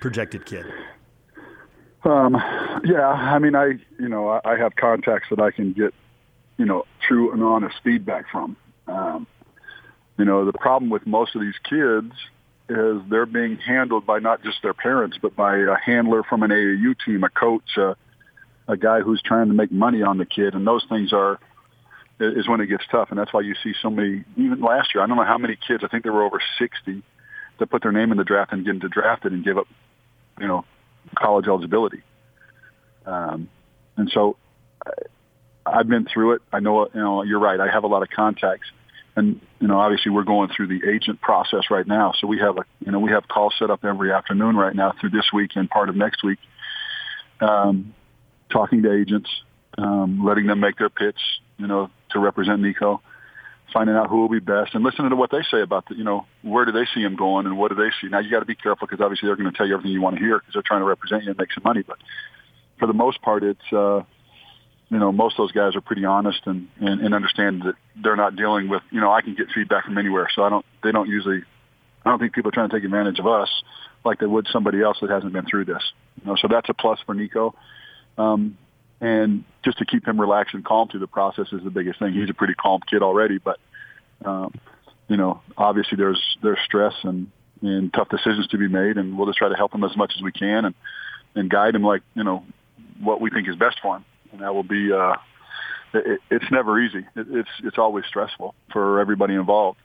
[0.00, 0.66] projected kid.
[2.04, 2.34] Um,
[2.84, 5.92] yeah, I mean, I you know I, I have contacts that I can get
[6.60, 8.54] you know, true and honest feedback from.
[8.86, 9.26] Um,
[10.20, 12.12] you know, the problem with most of these kids
[12.68, 16.50] is they're being handled by not just their parents, but by a handler from an
[16.50, 17.94] AAU team, a coach, uh,
[18.68, 21.40] a guy who's trying to make money on the kid, and those things are
[22.20, 24.22] is when it gets tough, and that's why you see so many.
[24.36, 25.82] Even last year, I don't know how many kids.
[25.82, 27.02] I think there were over sixty
[27.58, 29.68] that put their name in the draft and get into drafted and give up,
[30.38, 30.66] you know,
[31.14, 32.02] college eligibility.
[33.06, 33.48] Um,
[33.96, 34.36] and so
[35.64, 36.42] I've been through it.
[36.52, 37.58] I know, you know, you're right.
[37.58, 38.68] I have a lot of contacts,
[39.16, 42.12] and you know, obviously, we're going through the agent process right now.
[42.18, 44.92] So we have a, you know, we have calls set up every afternoon right now
[45.00, 46.38] through this week and part of next week,
[47.40, 47.94] um,
[48.50, 49.28] talking to agents,
[49.78, 51.20] um, letting them make their pitch,
[51.58, 53.02] you know, to represent Nico,
[53.72, 56.04] finding out who will be best, and listening to what they say about the, you
[56.04, 58.08] know, where do they see him going and what do they see.
[58.08, 60.02] Now you got to be careful because obviously they're going to tell you everything you
[60.02, 61.82] want to hear because they're trying to represent you and make some money.
[61.82, 61.98] But
[62.78, 63.72] for the most part, it's.
[63.72, 64.02] uh
[64.90, 68.16] you know, most of those guys are pretty honest and, and, and understand that they're
[68.16, 70.28] not dealing with, you know, I can get feedback from anywhere.
[70.34, 71.42] So I don't, they don't usually,
[72.04, 73.48] I don't think people are trying to take advantage of us
[74.04, 75.82] like they would somebody else that hasn't been through this.
[76.20, 77.54] You know, so that's a plus for Nico.
[78.18, 78.58] Um,
[79.00, 82.12] and just to keep him relaxed and calm through the process is the biggest thing.
[82.12, 83.60] He's a pretty calm kid already, but,
[84.24, 84.52] um,
[85.06, 87.30] you know, obviously there's, there's stress and,
[87.62, 90.12] and tough decisions to be made and we'll just try to help him as much
[90.16, 90.74] as we can and,
[91.36, 92.44] and guide him like, you know,
[93.00, 94.92] what we think is best for him and that will be.
[94.92, 95.14] Uh,
[95.92, 97.06] it, it's never easy.
[97.16, 99.78] It, it's it's always stressful for everybody involved.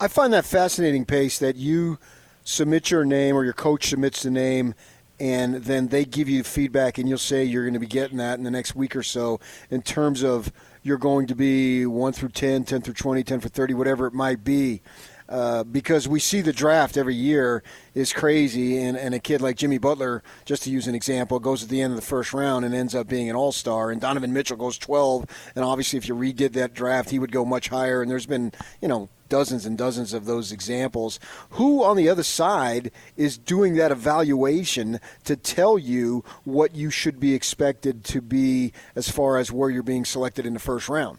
[0.00, 1.98] I find that fascinating, Pace, that you
[2.42, 4.74] submit your name or your coach submits the name
[5.20, 8.36] and then they give you feedback and you'll say you're going to be getting that
[8.36, 9.40] in the next week or so
[9.70, 13.48] in terms of you're going to be 1 through 10 10 through 20 10 for
[13.48, 14.82] 30 whatever it might be
[15.28, 17.62] uh, because we see the draft every year
[17.94, 21.62] is crazy, and, and a kid like Jimmy Butler, just to use an example, goes
[21.62, 24.00] at the end of the first round and ends up being an all star, and
[24.00, 27.68] Donovan Mitchell goes 12, and obviously if you redid that draft, he would go much
[27.68, 28.52] higher, and there's been,
[28.82, 31.18] you know, dozens and dozens of those examples.
[31.50, 37.18] Who on the other side is doing that evaluation to tell you what you should
[37.18, 41.18] be expected to be as far as where you're being selected in the first round?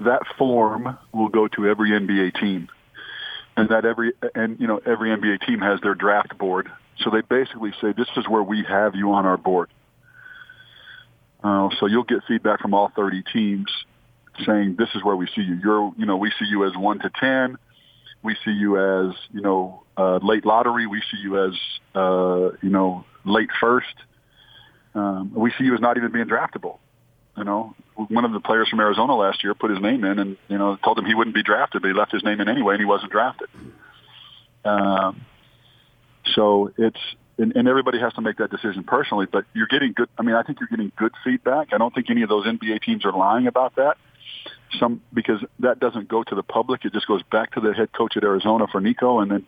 [0.00, 2.68] That form will go to every NBA team
[3.56, 6.70] and that every and you know every NBA team has their draft board.
[6.98, 9.68] So they basically say this is where we have you on our board.
[11.42, 13.66] Uh, so you'll get feedback from all 30 teams
[14.46, 15.58] saying this is where we see you.
[15.62, 17.56] You're you know we see you as one to ten.
[18.22, 20.86] We see you as you know uh, late lottery.
[20.86, 21.52] We see you as
[21.94, 23.94] uh, you know late first.
[24.94, 26.78] Um, we see you as not even being draftable.
[27.36, 30.36] You know, one of the players from Arizona last year put his name in, and
[30.48, 32.74] you know, told him he wouldn't be drafted, but he left his name in anyway,
[32.74, 33.48] and he wasn't drafted.
[34.64, 35.24] Um,
[36.34, 36.98] so it's
[37.38, 39.26] and, and everybody has to make that decision personally.
[39.30, 40.08] But you're getting good.
[40.18, 41.72] I mean, I think you're getting good feedback.
[41.72, 43.96] I don't think any of those NBA teams are lying about that.
[44.78, 46.84] Some because that doesn't go to the public.
[46.84, 49.46] It just goes back to the head coach at Arizona for Nico, and then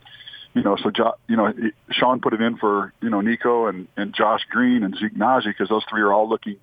[0.54, 1.52] you know, so jo- you know,
[1.90, 5.46] Sean put it in for you know Nico and and Josh Green and Zeke Nnaji
[5.46, 6.56] because those three are all looking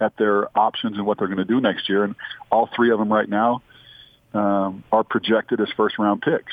[0.00, 2.04] at their options and what they're going to do next year.
[2.04, 2.14] And
[2.50, 3.62] all three of them right now
[4.34, 6.52] um, are projected as first round picks.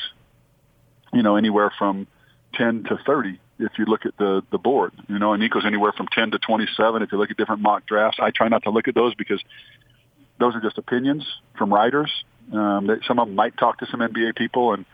[1.12, 2.06] You know, anywhere from
[2.54, 4.92] 10 to 30 if you look at the the board.
[5.08, 7.86] You know, and Nico's anywhere from 10 to 27 if you look at different mock
[7.86, 8.18] drafts.
[8.20, 9.42] I try not to look at those because
[10.38, 11.26] those are just opinions
[11.56, 12.12] from writers.
[12.52, 14.84] Um, they, some of them might talk to some NBA people and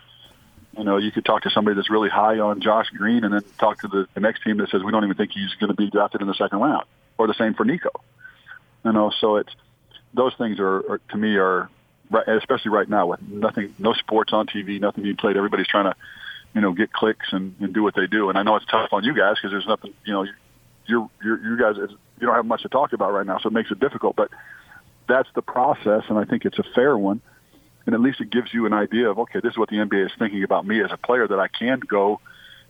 [0.76, 3.42] you know, you could talk to somebody that's really high on Josh Green and then
[3.58, 5.76] talk to the, the next team that says we don't even think he's going to
[5.76, 6.84] be drafted in the second round,
[7.18, 7.90] or the same for Nico.
[8.84, 9.50] You know, so it's
[10.12, 11.70] those things are, are to me are
[12.26, 15.36] especially right now with nothing, no sports on TV, nothing being played.
[15.36, 15.96] Everybody's trying to,
[16.54, 18.28] you know, get clicks and, and do what they do.
[18.28, 20.26] And I know it's tough on you guys because there's nothing, you know,
[20.86, 23.52] you're, you're, you guys, you don't have much to talk about right now, so it
[23.52, 24.16] makes it difficult.
[24.16, 24.30] But
[25.08, 27.20] that's the process, and I think it's a fair one.
[27.86, 30.06] And at least it gives you an idea of okay, this is what the NBA
[30.06, 32.20] is thinking about me as a player that I can go,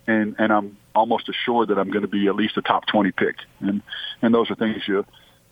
[0.08, 3.12] and and I'm almost assured that I'm going to be at least a top 20
[3.12, 3.36] pick.
[3.60, 3.82] And
[4.22, 5.04] and those are things you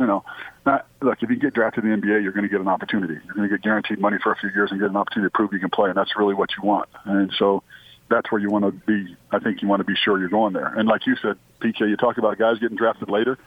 [0.03, 0.25] you know,
[0.65, 3.15] not, look, if you get drafted in the NBA, you're going to get an opportunity.
[3.25, 5.37] You're going to get guaranteed money for a few years and get an opportunity to
[5.37, 6.89] prove you can play, and that's really what you want.
[7.05, 7.63] And so
[8.09, 9.17] that's where you want to be.
[9.31, 10.67] I think you want to be sure you're going there.
[10.67, 13.39] And like you said, PK, you talked about guys getting drafted later,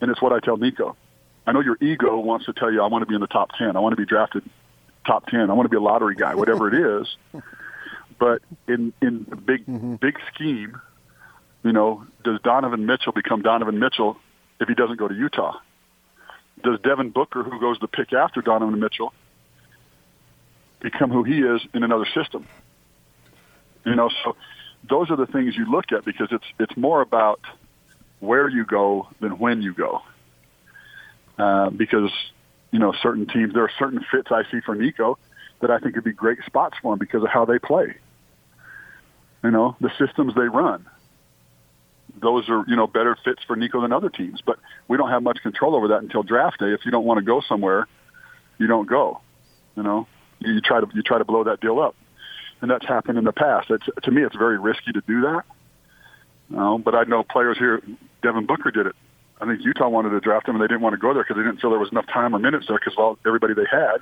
[0.00, 0.96] and it's what I tell Nico.
[1.46, 3.50] I know your ego wants to tell you, I want to be in the top
[3.58, 3.76] 10.
[3.76, 4.48] I want to be drafted
[5.06, 5.50] top 10.
[5.50, 7.16] I want to be a lottery guy, whatever it is.
[8.18, 9.96] But in, in the big, mm-hmm.
[9.96, 10.80] big scheme,
[11.64, 14.16] you know, does Donovan Mitchell become Donovan Mitchell
[14.60, 15.58] if he doesn't go to Utah?
[16.64, 19.12] Does Devin Booker, who goes the pick after Donovan Mitchell,
[20.80, 22.46] become who he is in another system?
[23.84, 24.34] You know, so
[24.88, 27.40] those are the things you look at because it's it's more about
[28.20, 30.00] where you go than when you go.
[31.38, 32.10] Uh, because
[32.70, 35.18] you know certain teams, there are certain fits I see for Nico
[35.60, 37.94] that I think would be great spots for him because of how they play.
[39.42, 40.86] You know, the systems they run
[42.24, 44.40] those are you know better fits for Nico than other teams.
[44.44, 44.58] But
[44.88, 46.72] we don't have much control over that until draft day.
[46.72, 47.86] If you don't want to go somewhere,
[48.58, 49.20] you don't go.
[49.76, 50.08] You know,
[50.40, 51.94] you try to you try to blow that deal up,
[52.60, 53.70] and that's happened in the past.
[53.70, 55.42] It's, to me, it's very risky to do that.
[56.50, 57.82] You know, but I know players here.
[58.22, 58.96] Devin Booker did it.
[59.40, 61.36] I think Utah wanted to draft him, and they didn't want to go there because
[61.36, 63.66] they didn't feel there was enough time or minutes there because of all everybody they
[63.70, 63.98] had.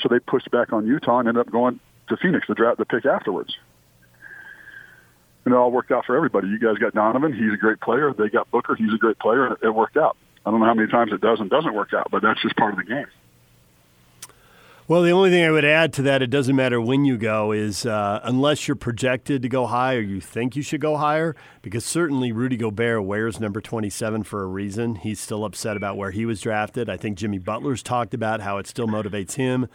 [0.00, 1.78] So they pushed back on Utah and ended up going
[2.08, 3.56] to Phoenix to draft the pick afterwards
[5.44, 6.48] and it all worked out for everybody.
[6.48, 8.12] You guys got Donovan; he's a great player.
[8.12, 10.16] They got Booker; he's a great player, and it worked out.
[10.46, 12.56] I don't know how many times it does and doesn't work out, but that's just
[12.56, 13.06] part of the game.
[14.86, 17.52] Well, the only thing I would add to that, it doesn't matter when you go,
[17.52, 21.34] is uh, unless you're projected to go high or you think you should go higher,
[21.62, 24.96] because certainly Rudy Gobert wears number 27 for a reason.
[24.96, 26.90] He's still upset about where he was drafted.
[26.90, 29.68] I think Jimmy Butler's talked about how it still motivates him.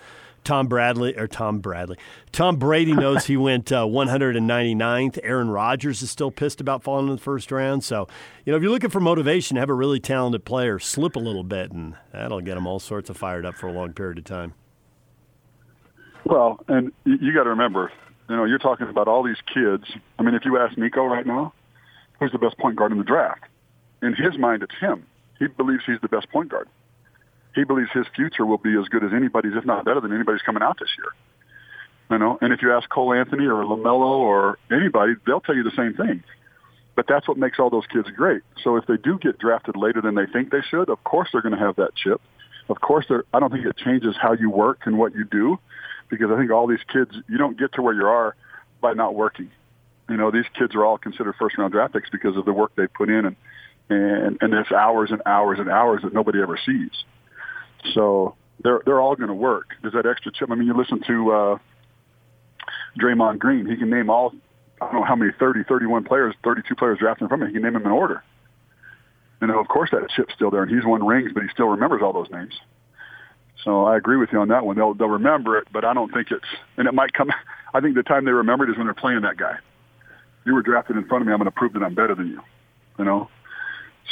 [0.44, 1.98] Tom Bradley or Tom Bradley.
[2.32, 5.20] Tom Brady knows he went uh, 199th.
[5.24, 7.84] Aaron Rodgers is still pissed about falling in the first round.
[7.84, 8.08] So,
[8.46, 11.44] you know, if you're looking for motivation, have a really talented player slip a little
[11.44, 14.24] bit, and that'll get them all sorts of fired up for a long period of
[14.24, 14.54] time.
[16.26, 17.92] Well, and you got to remember,
[18.30, 19.86] you know, you're talking about all these kids.
[20.18, 21.54] I mean, if you ask Nico right now,
[22.20, 23.44] who's the best point guard in the draft?
[24.02, 25.06] In his mind, it's him.
[25.40, 26.68] He believes he's the best point guard
[27.56, 30.42] he believes his future will be as good as anybody's, if not better than anybody's
[30.42, 31.12] coming out this year.
[32.12, 35.64] You know, and if you ask Cole Anthony or LaMelo or anybody, they'll tell you
[35.64, 36.24] the same thing.
[36.96, 38.42] But that's what makes all those kids great.
[38.64, 41.42] So if they do get drafted later than they think they should, of course they're
[41.42, 42.20] going to have that chip.
[42.68, 45.60] Of course, they're, I don't think it changes how you work and what you do,
[46.10, 48.36] because I think all these kids, you don't get to where you are
[48.82, 49.50] by not working.
[50.10, 52.72] You know, these kids are all considered first round draft picks because of the work
[52.76, 53.36] they put in and
[53.90, 56.92] and and there's hours and hours and hours that nobody ever sees.
[57.94, 59.76] So they're they're all going to work.
[59.82, 60.52] There's that extra chip.
[60.52, 61.58] I mean, you listen to uh,
[63.00, 63.66] Draymond Green.
[63.66, 64.34] He can name all
[64.82, 67.48] I don't know how many 30, 31 players, 32 players drafted from him.
[67.48, 68.24] He can name them in order.
[69.42, 72.02] Know, of course that chip's still there, and he's won rings, but he still remembers
[72.04, 72.54] all those names.
[73.64, 74.76] So I agree with you on that one.
[74.76, 76.46] They'll they'll remember it, but I don't think it's
[76.78, 77.30] and it might come.
[77.74, 79.56] I think the time they remember it is when they're playing that guy.
[80.46, 81.34] You were drafted in front of me.
[81.34, 82.42] I'm going to prove that I'm better than you.
[82.98, 83.30] You know,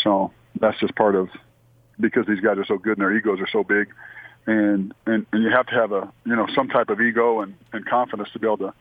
[0.04, 1.30] so that's just part of
[2.00, 3.90] because these guys are so good and their egos are so big,
[4.46, 7.56] and and and you have to have a you know some type of ego and
[7.74, 8.74] and confidence to be able to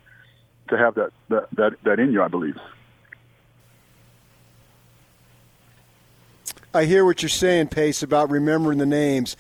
[0.69, 2.57] to have that that that, that in you, I believe.
[6.75, 9.37] I hear what you're saying, Pace, about remembering the names.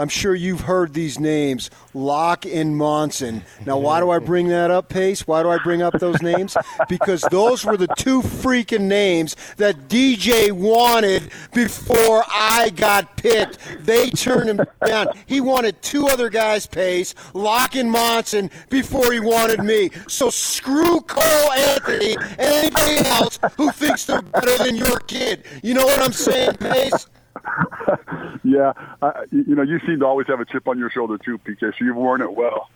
[0.00, 3.44] I'm sure you've heard these names, Locke and Monson.
[3.66, 5.26] Now, why do I bring that up, Pace?
[5.26, 6.56] Why do I bring up those names?
[6.88, 13.58] Because those were the two freaking names that DJ wanted before I got picked.
[13.80, 15.08] They turned him down.
[15.26, 19.90] He wanted two other guys, Pace, Locke and Monson, before he wanted me.
[20.08, 25.44] So screw Cole Anthony and anybody else who thinks they're better than your kid.
[25.62, 27.06] You know what I'm saying, Pace?
[28.44, 28.72] yeah,
[29.02, 31.60] I, you know, you seem to always have a chip on your shoulder too, PK.
[31.60, 32.70] So you've worn it well.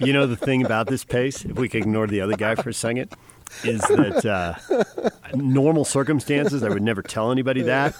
[0.00, 2.70] you know the thing about this pace, if we could ignore the other guy for
[2.70, 3.12] a second,
[3.64, 7.94] is that uh, normal circumstances, I would never tell anybody that.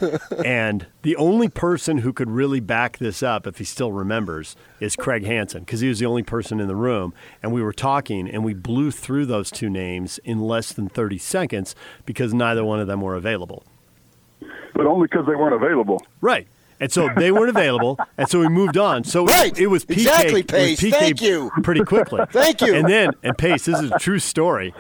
[0.45, 4.97] And the only person who could really back this up, if he still remembers, is
[4.97, 7.15] Craig Hansen, because he was the only person in the room.
[7.43, 11.19] And we were talking, and we blew through those two names in less than 30
[11.19, 11.75] seconds
[12.07, 13.65] because neither one of them were available.
[14.75, 16.03] But only because they weren't available.
[16.21, 16.47] Right.
[16.81, 19.05] And so they weren't available, and so we moved on.
[19.05, 19.57] So right.
[19.59, 19.99] it was PK.
[19.99, 20.81] Exactly, Pace.
[20.81, 21.51] PK Thank you.
[21.63, 22.23] Pretty quickly.
[22.31, 22.75] Thank you.
[22.75, 24.73] And then, and Pace, this is a true story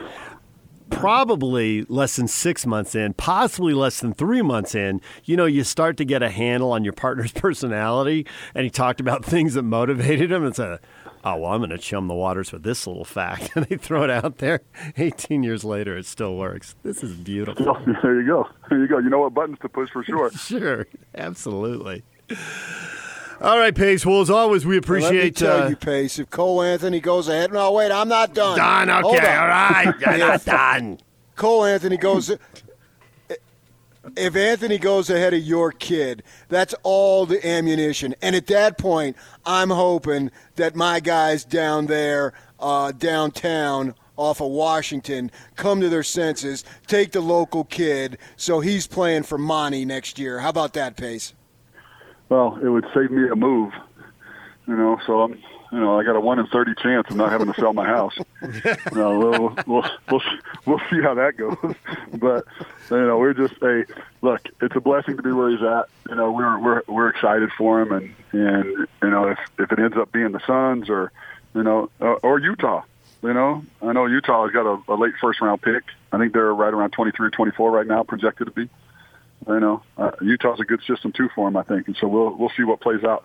[0.90, 5.64] probably less than six months in, possibly less than three months in, you know, you
[5.64, 8.26] start to get a handle on your partner's personality.
[8.54, 10.44] And he talked about things that motivated him.
[10.44, 10.80] And said,
[11.24, 13.50] oh, well, I'm going to chum the waters with this little fact.
[13.56, 14.60] And they throw it out there.
[14.96, 16.76] 18 years later, it still works.
[16.82, 17.66] This is beautiful.
[17.66, 18.48] Well, there you go.
[18.68, 18.98] There you go.
[18.98, 20.30] You know what buttons to push for sure.
[20.30, 20.86] sure.
[21.14, 22.04] Absolutely.
[23.40, 24.04] All right, Pace.
[24.04, 25.14] Well, as always, we appreciate.
[25.14, 26.18] Let me tell uh, you, Pace.
[26.18, 28.58] If Cole Anthony goes ahead, no, wait, I'm not done.
[28.58, 28.90] Done.
[28.90, 29.36] Okay.
[29.36, 29.94] All right.
[30.00, 30.98] You're not done.
[31.36, 32.30] Cole Anthony goes.
[34.16, 38.14] If Anthony goes ahead of your kid, that's all the ammunition.
[38.20, 39.16] And at that point,
[39.46, 46.02] I'm hoping that my guys down there, uh, downtown, off of Washington come to their
[46.02, 50.40] senses, take the local kid, so he's playing for Monty next year.
[50.40, 51.32] How about that, Pace?
[52.30, 53.74] Well, it would save me a move.
[54.66, 55.32] You know, so I'm,
[55.72, 57.86] you know, I got a one in thirty chance of not having to sell my
[57.86, 58.14] house.
[58.42, 60.22] you know, we'll, we'll we'll
[60.64, 61.74] we'll see how that goes.
[62.14, 62.44] but
[62.90, 63.84] you know, we're just a
[64.22, 64.42] look.
[64.62, 65.88] It's a blessing to be where he's at.
[66.08, 69.78] You know, we're we're we're excited for him, and and you know, if if it
[69.80, 71.10] ends up being the Suns or
[71.54, 72.84] you know or, or Utah,
[73.22, 75.82] you know, I know Utah has got a, a late first round pick.
[76.12, 78.68] I think they're right around twenty three or twenty four right now, projected to be
[79.48, 82.36] you know, uh, Utah's a good system too for him, I think, and so we'll
[82.36, 83.24] we'll see what plays out.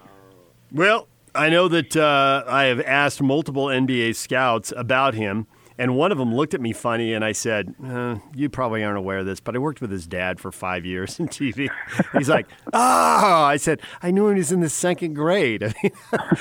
[0.71, 5.47] Well, I know that uh, I have asked multiple NBA scouts about him,
[5.77, 8.97] and one of them looked at me funny, and I said, uh, "You probably aren't
[8.97, 11.69] aware of this, but I worked with his dad for five years in TV."
[12.17, 15.63] He's like, "Oh," I said, "I knew he was in the second grade.
[15.63, 15.91] I mean,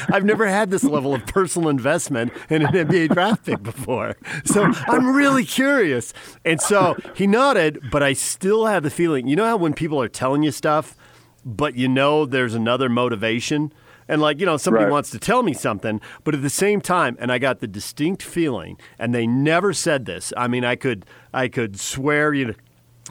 [0.09, 4.65] I've never had this level of personal investment in an NBA draft pick before, so
[4.89, 6.13] I'm really curious."
[6.45, 9.27] And so he nodded, but I still have the feeling.
[9.27, 10.97] You know how when people are telling you stuff
[11.45, 13.73] but you know there's another motivation.
[14.09, 14.93] And like, you know, somebody Right.
[14.93, 18.23] wants to tell me something, but at the same time, and I got the distinct
[18.23, 20.33] feeling, and they never said this.
[20.37, 22.55] I mean, I could I could swear you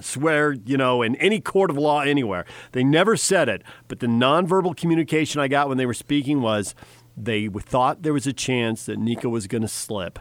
[0.02, 2.46] swear, you know, in any court of law anywhere.
[2.72, 6.74] They never said it, but the nonverbal communication I got when they were speaking was
[7.16, 10.20] they thought there was a chance that Nico was going to slip,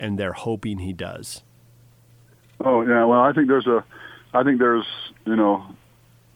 [0.00, 1.42] and they're hoping he does.
[2.64, 3.84] Oh yeah, well I think there's a,
[4.32, 4.86] I think there's
[5.26, 5.64] you know,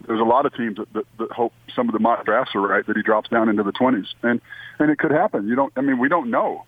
[0.08, 2.60] there's a lot of teams that, that, that hope some of the mock drafts are
[2.60, 4.40] right that he drops down into the 20s, and
[4.78, 5.46] and it could happen.
[5.46, 6.64] You don't, I mean, we don't know.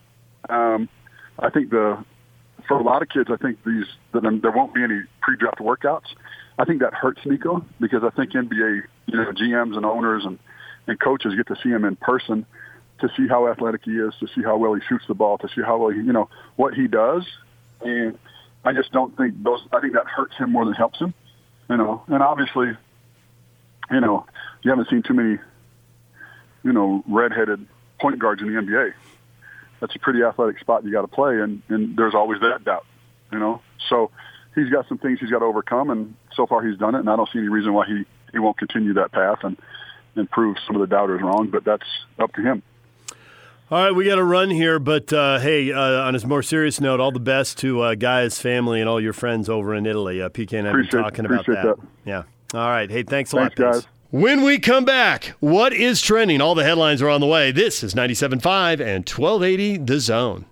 [0.48, 0.88] Um,
[1.38, 2.04] I think the
[2.68, 6.14] for a lot of kids, I think these that there won't be any pre-draft workouts.
[6.58, 10.38] I think that hurts Nico because I think NBA, you know, GMs and owners and
[10.86, 12.44] and coaches get to see him in person
[13.00, 15.48] to see how athletic he is, to see how well he shoots the ball, to
[15.48, 17.24] see how well he, you know, what he does.
[17.80, 18.18] And
[18.64, 19.60] I just don't think those.
[19.72, 21.14] I think that hurts him more than helps him.
[21.70, 22.76] You know, and obviously,
[23.90, 24.26] you know,
[24.62, 25.38] you haven't seen too many,
[26.62, 27.66] you know, redheaded
[28.00, 28.92] point guards in the NBA.
[29.80, 32.86] That's a pretty athletic spot you got to play, and and there's always that doubt.
[33.32, 34.10] You know, so
[34.54, 37.00] he's got some things he's got to overcome, and so far he's done it.
[37.00, 39.56] And I don't see any reason why he he won't continue that path and
[40.16, 41.48] and prove some of the doubters wrong.
[41.50, 41.86] But that's
[42.18, 42.62] up to him.
[43.70, 46.80] All right, we got to run here, but uh, hey, uh, on a more serious
[46.80, 50.20] note, all the best to uh, Guy's family and all your friends over in Italy.
[50.20, 51.62] Uh, PK and I have been talking about that.
[51.62, 51.76] that.
[52.04, 52.24] Yeah.
[52.54, 52.90] All right.
[52.90, 53.82] Hey, thanks a Thanks, lot, Pace.
[53.82, 53.86] guys.
[54.10, 56.40] When we come back, what is trending?
[56.40, 57.52] All the headlines are on the way.
[57.52, 60.46] This is 97.5 and 1280 The Zone.